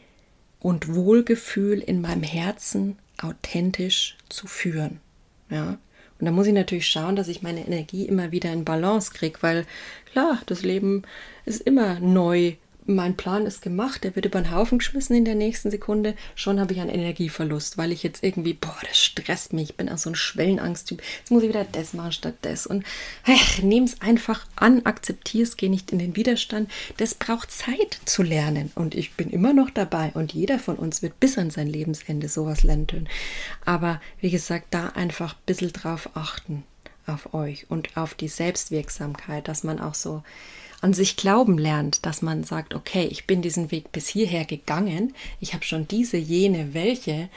[0.61, 5.01] und Wohlgefühl in meinem Herzen authentisch zu führen.
[5.49, 5.79] Ja.
[6.19, 9.39] Und da muss ich natürlich schauen, dass ich meine Energie immer wieder in Balance kriege,
[9.41, 9.67] weil
[10.13, 11.05] klar, das Leben
[11.47, 12.57] ist immer neu
[12.91, 16.15] mein Plan ist gemacht, der wird über den Haufen geschmissen in der nächsten Sekunde.
[16.35, 19.71] Schon habe ich einen Energieverlust, weil ich jetzt irgendwie, boah, das stresst mich.
[19.71, 21.03] Ich bin auch so ein Schwellenangsttyp.
[21.19, 22.67] Jetzt muss ich wieder das machen statt das.
[22.67, 22.85] Und
[23.63, 26.71] nehme es einfach an, akzeptiere es, gehe nicht in den Widerstand.
[26.97, 28.73] Das braucht Zeit zu lernen.
[28.75, 30.11] Und ich bin immer noch dabei.
[30.15, 32.71] Und jeder von uns wird bis an sein Lebensende sowas lernen.
[33.65, 36.65] Aber wie gesagt, da einfach ein bisschen drauf achten
[37.07, 40.23] auf euch und auf die Selbstwirksamkeit, dass man auch so
[40.81, 45.15] an sich glauben lernt, dass man sagt, okay, ich bin diesen Weg bis hierher gegangen,
[45.41, 47.29] ich habe schon diese, jene, welche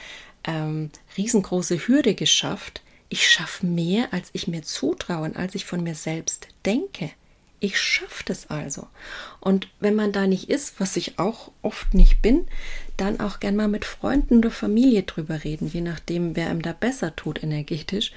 [0.44, 5.82] ähm, riesengroße Hürde geschafft, ich schaffe mehr, als ich mir zutraue und als ich von
[5.82, 7.10] mir selbst denke.
[7.60, 8.88] Ich schaffe das also.
[9.40, 12.46] Und wenn man da nicht ist, was ich auch oft nicht bin,
[12.96, 16.72] dann auch gern mal mit Freunden oder Familie drüber reden, je nachdem, wer einem da
[16.72, 18.12] besser tut energetisch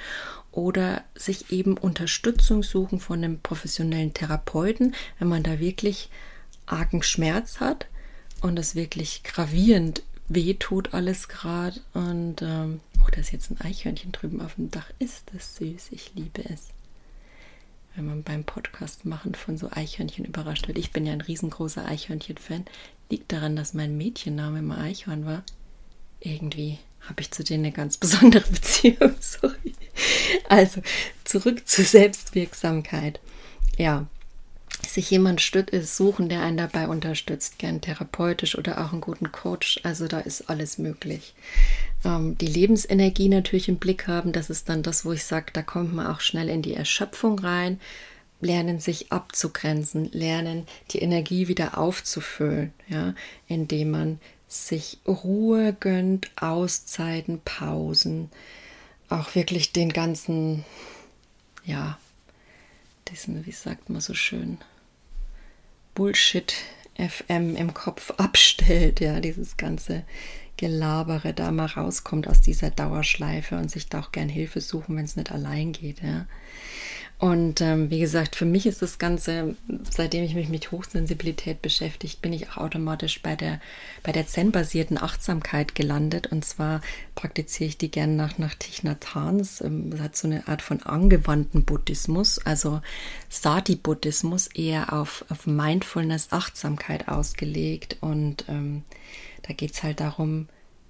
[0.58, 6.10] oder sich eben Unterstützung suchen von einem professionellen Therapeuten, wenn man da wirklich
[6.66, 7.86] argen Schmerz hat
[8.41, 11.80] und es wirklich gravierend wehtut alles gerade.
[11.93, 14.89] Und ähm, oh, da ist jetzt ein Eichhörnchen drüben auf dem Dach.
[14.97, 15.89] Ist das süß?
[15.91, 16.70] Ich liebe es.
[17.95, 20.80] Wenn man beim Podcast machen von so Eichhörnchen überrascht wird.
[20.80, 22.66] Ich bin ja ein riesengroßer Eichhörnchen-Fan.
[23.12, 25.43] Liegt daran, dass mein Mädchenname immer Eichhorn war.
[26.20, 29.16] Irgendwie habe ich zu denen eine ganz besondere Beziehung.
[29.20, 29.74] Sorry.
[30.50, 30.82] Also
[31.24, 33.20] zurück zur Selbstwirksamkeit.
[33.78, 34.08] Ja,
[34.86, 35.41] sich jemand
[35.82, 39.80] suchen, der einen dabei unterstützt, gern therapeutisch oder auch einen guten Coach.
[39.84, 41.34] Also da ist alles möglich.
[42.06, 45.62] Ähm, die Lebensenergie natürlich im Blick haben, das ist dann das, wo ich sage, da
[45.62, 47.80] kommt man auch schnell in die Erschöpfung rein.
[48.39, 53.16] Lernen sich abzugrenzen, lernen die Energie wieder aufzufüllen, ja,
[53.48, 58.30] indem man sich Ruhe gönnt, Auszeiten, Pausen,
[59.10, 60.66] auch wirklich den ganzen,
[61.66, 61.98] ja,
[63.10, 64.58] diesen, wie sagt man so schön,
[65.95, 66.54] Bullshit
[66.95, 70.04] FM im Kopf abstellt, ja, dieses ganze
[70.58, 75.06] Gelabere da mal rauskommt aus dieser Dauerschleife und sich da auch gern Hilfe suchen, wenn
[75.06, 76.26] es nicht allein geht, ja.
[77.20, 79.55] Und ähm, wie gesagt, für mich ist das Ganze,
[79.89, 83.59] seitdem ich mich mit Hochsensibilität beschäftigt, bin ich auch automatisch bei der,
[84.03, 86.28] bei der Zen-basierten Achtsamkeit gelandet.
[86.28, 86.80] Und zwar
[87.15, 89.61] praktiziere ich die gerne nach, nach Thich Nhat Hans.
[89.61, 92.82] Ähm, das hat so eine Art von angewandten Buddhismus, also
[93.30, 97.97] Sati-Buddhismus, eher auf, auf Mindfulness, Achtsamkeit ausgelegt.
[97.99, 98.84] Und ähm,
[99.41, 100.49] da geht es halt darum,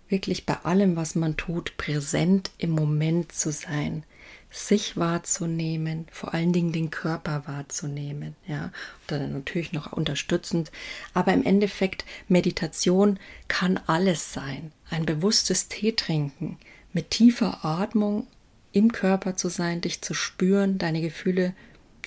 [0.09, 4.03] wirklich bei allem, was man tut, präsent im Moment zu sein
[4.49, 8.71] sich wahrzunehmen, vor allen Dingen den Körper wahrzunehmen, ja, und
[9.07, 10.71] dann natürlich noch unterstützend,
[11.13, 14.71] aber im Endeffekt Meditation kann alles sein.
[14.89, 16.57] Ein bewusstes Tee trinken,
[16.93, 18.27] mit tiefer Atmung
[18.71, 21.53] im Körper zu sein, dich zu spüren, deine Gefühle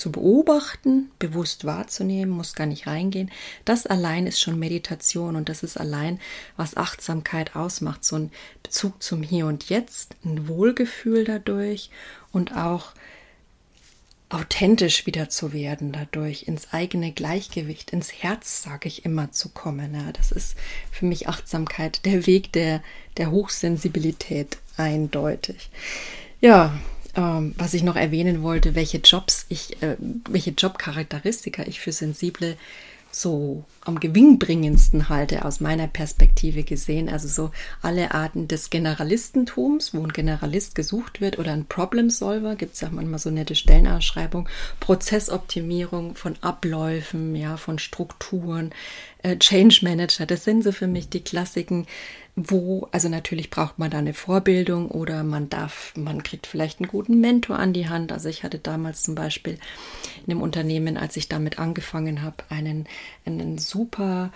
[0.01, 3.31] zu beobachten, bewusst wahrzunehmen, muss gar nicht reingehen.
[3.67, 6.19] Das allein ist schon Meditation und das ist allein,
[6.57, 8.05] was Achtsamkeit ausmacht.
[8.05, 8.33] So ein
[8.63, 11.91] Bezug zum Hier und Jetzt, ein Wohlgefühl dadurch
[12.33, 12.93] und auch
[14.31, 19.95] authentisch wieder zu werden dadurch, ins eigene Gleichgewicht, ins Herz, sage ich immer, zu kommen.
[19.95, 20.57] Ja, das ist
[20.91, 22.83] für mich Achtsamkeit, der Weg der,
[23.17, 25.71] der Hochsensibilität eindeutig.
[26.41, 26.79] Ja,
[27.17, 32.57] ähm, was ich noch erwähnen wollte, welche Jobs ich, äh, welche Jobcharakteristika ich für sensible
[33.11, 37.09] so am gewinnbringendsten halte aus meiner Perspektive gesehen.
[37.09, 37.51] Also so
[37.83, 42.81] alle Arten des Generalistentums, wo ein Generalist gesucht wird oder ein Problem Solver, gibt es
[42.81, 44.49] ja manchmal so nette Stellenausschreibung,
[44.79, 48.71] Prozessoptimierung von Abläufen, ja, von Strukturen,
[49.23, 51.87] äh, Change Manager, das sind so für mich die Klassiken,
[52.49, 56.89] wo, also natürlich braucht man da eine Vorbildung oder man darf, man kriegt vielleicht einen
[56.89, 58.13] guten Mentor an die Hand.
[58.13, 59.59] Also ich hatte damals zum Beispiel
[60.27, 62.87] in einem Unternehmen, als ich damit angefangen habe, einen,
[63.25, 64.31] einen super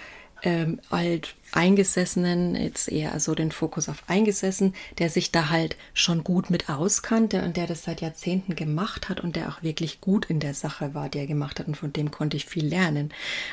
[0.45, 6.25] ähm, alt Eingesessenen, jetzt eher so den Fokus auf Eingesessen, der sich da halt schon
[6.25, 10.27] gut mit auskannte und der das seit Jahrzehnten gemacht hat und der auch wirklich gut
[10.27, 13.13] in der Sache war, die er gemacht hat und von dem konnte ich viel lernen.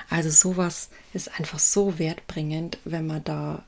[0.10, 3.64] Also sowas ist einfach so wertbringend, wenn man da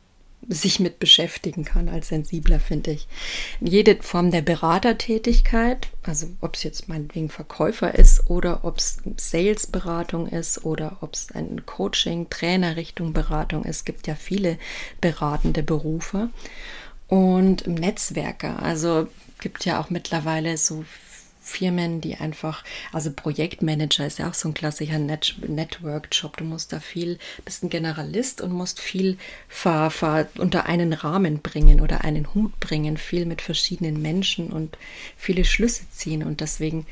[0.50, 3.08] sich mit beschäftigen kann als sensibler, finde ich.
[3.60, 10.28] Jede Form der Beratertätigkeit, also ob es jetzt meinetwegen Verkäufer ist oder ob es Salesberatung
[10.28, 14.58] ist oder ob es ein Coaching, Trainer Richtung Beratung ist, gibt ja viele
[15.02, 16.30] beratende Berufe
[17.08, 18.62] und Netzwerker.
[18.62, 19.08] Also
[19.40, 20.86] gibt ja auch mittlerweile so
[21.44, 26.38] Firmen, die einfach, also Projektmanager ist ja auch so ein klassischer Net Network-Job.
[26.38, 29.18] Du musst da viel, bist ein Generalist und musst viel
[29.48, 34.78] ver, ver, unter einen Rahmen bringen oder einen Hut bringen, viel mit verschiedenen Menschen und
[35.18, 36.24] viele Schlüsse ziehen.
[36.24, 36.86] Und deswegen,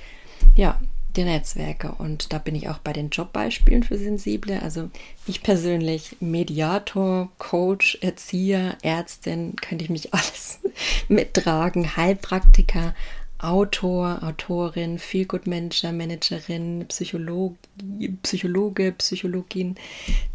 [0.56, 0.80] ja,
[1.16, 1.94] die Netzwerke.
[1.98, 4.62] Und da bin ich auch bei den Jobbeispielen für Sensible.
[4.62, 4.90] Also
[5.28, 10.60] ich persönlich, Mediator, Coach, Erzieher, Ärztin, könnte ich mich alles
[11.08, 12.96] mittragen, Heilpraktiker,
[13.44, 17.58] Autor, Autorin, Feelgood Manager, Managerin, Psychologe,
[18.24, 19.76] Psychologe, Psychologin,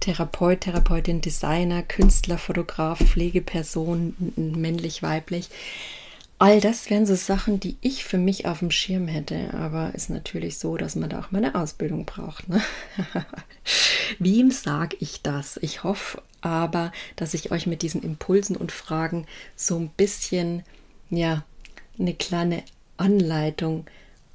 [0.01, 5.49] Therapeut, Therapeutin, Designer, Künstler, Fotograf, Pflegeperson, männlich, weiblich.
[6.39, 9.55] All das wären so Sachen, die ich für mich auf dem Schirm hätte.
[9.55, 12.49] Aber ist natürlich so, dass man da auch mal eine Ausbildung braucht.
[12.49, 12.61] Ne?
[14.19, 15.59] Wem sage ich das?
[15.63, 20.63] Ich hoffe aber, dass ich euch mit diesen Impulsen und Fragen so ein bisschen,
[21.09, 21.45] ja,
[21.99, 22.63] eine kleine
[22.97, 23.87] Anleitung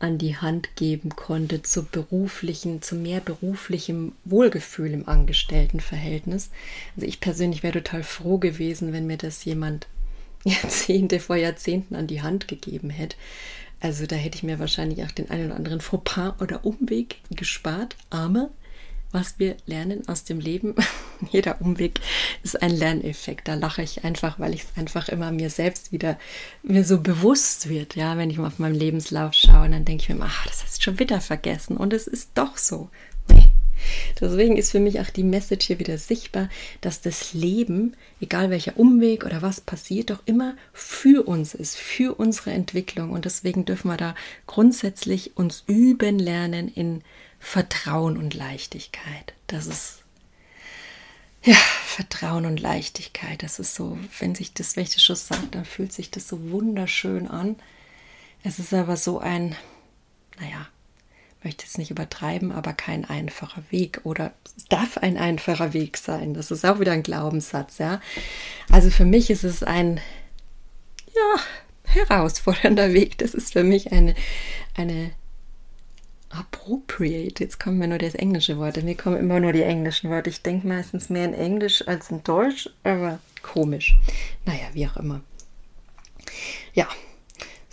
[0.02, 6.50] an die Hand geben konnte zu beruflichen, zu mehr beruflichem Wohlgefühl im Angestelltenverhältnis.
[6.96, 9.88] Also ich persönlich wäre total froh gewesen, wenn mir das jemand
[10.44, 13.16] Jahrzehnte vor Jahrzehnten an die Hand gegeben hätte.
[13.80, 17.96] Also da hätte ich mir wahrscheinlich auch den einen oder anderen Fauxpas oder Umweg gespart.
[18.10, 18.50] Aber
[19.12, 20.76] was wir lernen aus dem Leben.
[21.32, 22.00] Jeder Umweg
[22.44, 23.48] ist ein Lerneffekt.
[23.48, 26.18] Da lache ich einfach, weil ich es einfach immer mir selbst wieder
[26.64, 27.96] mir so bewusst wird.
[27.96, 30.78] Ja, wenn ich mal auf meinen Lebenslauf schaue, dann denke ich mir, ach, das hast
[30.78, 31.78] du schon wieder vergessen.
[31.78, 32.90] Und es ist doch so.
[34.20, 36.50] Deswegen ist für mich auch die Message hier wieder sichtbar,
[36.82, 42.16] dass das Leben, egal welcher Umweg oder was passiert, doch immer für uns ist, für
[42.16, 43.12] unsere Entwicklung.
[43.12, 44.16] Und deswegen dürfen wir da
[44.48, 47.02] grundsätzlich uns üben lernen in
[47.42, 49.34] Vertrauen und Leichtigkeit.
[49.48, 50.04] Das ist
[51.44, 53.44] ja Vertrauen und Leichtigkeit.
[53.44, 56.52] Das ist so, wenn sich das, wenn ich schon sage, dann fühlt sich das so
[56.52, 57.58] wunderschön an.
[58.44, 59.56] Es ist aber so ein,
[60.40, 60.68] naja,
[61.44, 66.36] möchte jetzt nicht übertreiben, aber kein einfacher Weg oder es darf ein einfacher Weg sein.
[66.36, 68.00] Das ist auch wieder ein Glaubenssatz, ja.
[68.70, 70.00] Also für mich ist es ein,
[71.14, 71.42] ja,
[71.94, 73.18] herausfordernder Weg.
[73.18, 74.14] Das ist für mich eine,
[74.76, 75.12] eine
[76.34, 77.44] appropriate.
[77.44, 78.82] Jetzt kommen mir nur das englische Wort.
[78.84, 80.30] Mir kommen immer nur die englischen Worte.
[80.30, 83.98] Ich denke meistens mehr in Englisch als in Deutsch, aber komisch.
[84.46, 85.22] Naja, wie auch immer.
[86.74, 86.88] Ja,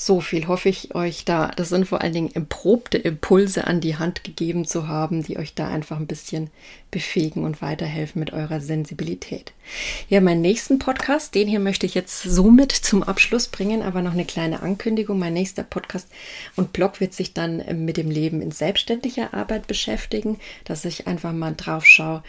[0.00, 1.48] so viel hoffe ich euch da.
[1.48, 5.54] Das sind vor allen Dingen erprobte Impulse an die Hand gegeben zu haben, die euch
[5.54, 6.50] da einfach ein bisschen
[6.92, 9.52] befähigen und weiterhelfen mit eurer Sensibilität.
[10.08, 14.12] Ja, meinen nächsten Podcast, den hier möchte ich jetzt somit zum Abschluss bringen, aber noch
[14.12, 15.18] eine kleine Ankündigung.
[15.18, 16.06] Mein nächster Podcast
[16.54, 21.32] und Blog wird sich dann mit dem Leben in selbstständiger Arbeit beschäftigen, dass ich einfach
[21.32, 22.22] mal drauf schaue,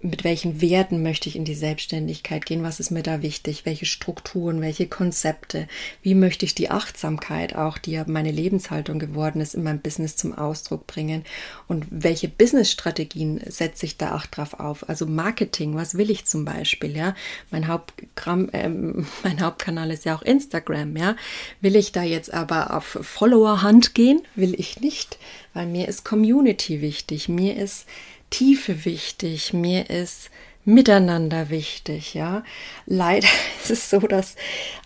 [0.00, 3.86] mit welchen Werten möchte ich in die Selbstständigkeit gehen, was ist mir da wichtig, welche
[3.86, 5.66] Strukturen, welche Konzepte,
[6.02, 10.16] wie möchte ich die Achtsamkeit auch, die ja meine Lebenshaltung geworden ist, in meinem Business
[10.16, 11.24] zum Ausdruck bringen?
[11.66, 16.44] Und welche Businessstrategien setze ich da auch drauf auf, also Marketing, was will ich zum
[16.44, 17.14] Beispiel, ja,
[17.50, 18.68] mein, Hauptkram, äh,
[19.22, 21.16] mein Hauptkanal ist ja auch Instagram, ja,
[21.60, 25.18] will ich da jetzt aber auf Follower-Hand gehen, will ich nicht,
[25.54, 27.86] weil mir ist Community wichtig, mir ist
[28.30, 30.30] Tiefe wichtig, mir ist
[30.68, 32.42] Miteinander wichtig, ja.
[32.86, 33.28] Leider
[33.62, 34.34] ist es so, dass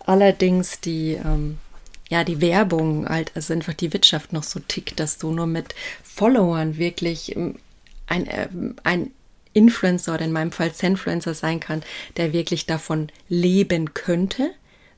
[0.05, 1.57] allerdings die, ähm,
[2.07, 5.73] ja, die Werbung halt, also einfach die Wirtschaft noch so tickt, dass du nur mit
[6.03, 7.55] Followern wirklich ähm,
[8.05, 8.47] ein, äh,
[8.83, 9.09] ein
[9.53, 11.81] Influencer oder in meinem Fall Zenfluencer sein kann,
[12.15, 14.51] der wirklich davon leben könnte,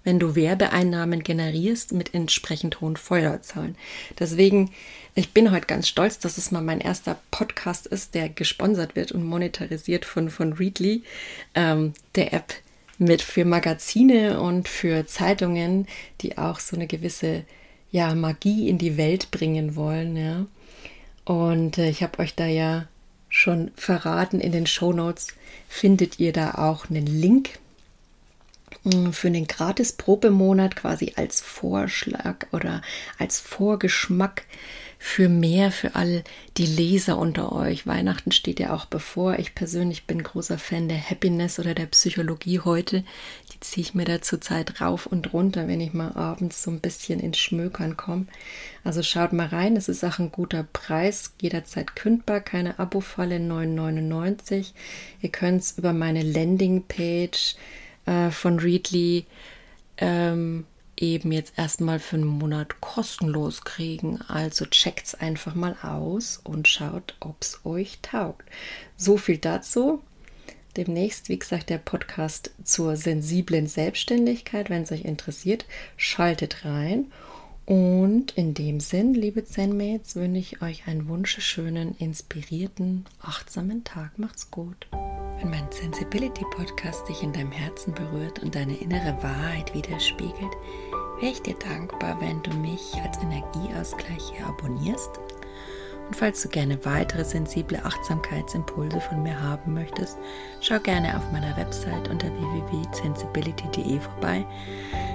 [0.04, 3.78] wenn du Werbeeinnahmen generierst mit entsprechend hohen Feuerzahlen.
[4.20, 4.72] Deswegen
[5.16, 9.12] ich bin heute ganz stolz, dass es mal mein erster Podcast ist, der gesponsert wird
[9.12, 11.04] und monetarisiert von, von Readly,
[11.54, 12.54] ähm, der App
[12.98, 15.88] mit für Magazine und für Zeitungen,
[16.22, 17.44] die auch so eine gewisse
[17.92, 20.16] ja, Magie in die Welt bringen wollen.
[20.16, 20.46] Ja.
[21.26, 22.88] Und äh, ich habe euch da ja
[23.30, 25.28] schon verraten, in den Show Notes
[25.68, 27.60] findet ihr da auch einen Link
[28.84, 32.82] mm, für den Gratis-Probemonat quasi als Vorschlag oder
[33.18, 34.44] als Vorgeschmack
[35.06, 36.24] für mehr für all
[36.56, 37.86] die Leser unter euch.
[37.86, 39.38] Weihnachten steht ja auch bevor.
[39.38, 43.04] Ich persönlich bin großer Fan der Happiness oder der Psychologie heute.
[43.52, 46.80] Die ziehe ich mir da zurzeit rauf und runter, wenn ich mal abends so ein
[46.80, 48.28] bisschen ins Schmökern komme.
[48.86, 54.72] Also schaut mal rein, es ist auch ein guter Preis, jederzeit kündbar, keine Abo-Falle, 9,99.
[55.22, 57.56] Ihr könnt es über meine Landingpage
[58.06, 59.26] äh, von Readly
[59.98, 60.64] ähm,
[61.04, 64.22] eben jetzt erstmal für einen Monat kostenlos kriegen.
[64.28, 68.48] Also checkt es einfach mal aus und schaut, ob es euch taugt.
[68.96, 70.02] So viel dazu.
[70.78, 74.70] Demnächst, wie gesagt, der Podcast zur sensiblen Selbstständigkeit.
[74.70, 75.66] Wenn es euch interessiert,
[75.98, 77.12] schaltet rein.
[77.66, 84.20] Und in dem Sinn, liebe Zen-Mates, wünsche ich euch einen wunderschönen, inspirierten, achtsamen Tag.
[84.20, 84.88] Macht's gut.
[85.40, 90.52] Wenn mein Sensibility Podcast dich in deinem Herzen berührt und deine innere Wahrheit widerspiegelt,
[91.20, 95.12] wäre ich dir dankbar, wenn du mich als Energieausgleich hier abonnierst.
[96.14, 100.20] Und falls du gerne weitere sensible Achtsamkeitsimpulse von mir haben möchtest,
[100.62, 104.46] schau gerne auf meiner Website unter www.sensibility.de vorbei.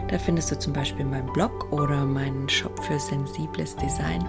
[0.08, 4.28] Da findest du zum Beispiel meinen Blog oder meinen Shop für sensibles Design.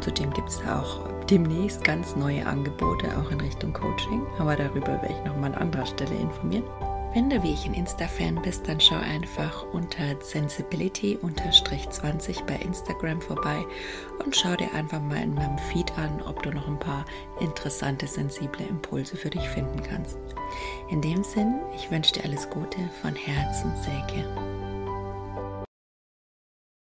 [0.00, 4.26] Zudem gibt es auch demnächst ganz neue Angebote, auch in Richtung Coaching.
[4.40, 6.64] Aber darüber werde ich nochmal an anderer Stelle informieren.
[7.14, 13.66] Wenn du wie ich ein Insta-Fan bist, dann schau einfach unter Sensibility-20 bei Instagram vorbei
[14.24, 17.04] und schau dir einfach mal in meinem Feed an, ob du noch ein paar
[17.38, 20.16] interessante, sensible Impulse für dich finden kannst.
[20.90, 24.24] In dem Sinn, ich wünsche dir alles Gute von Herzen, Säge.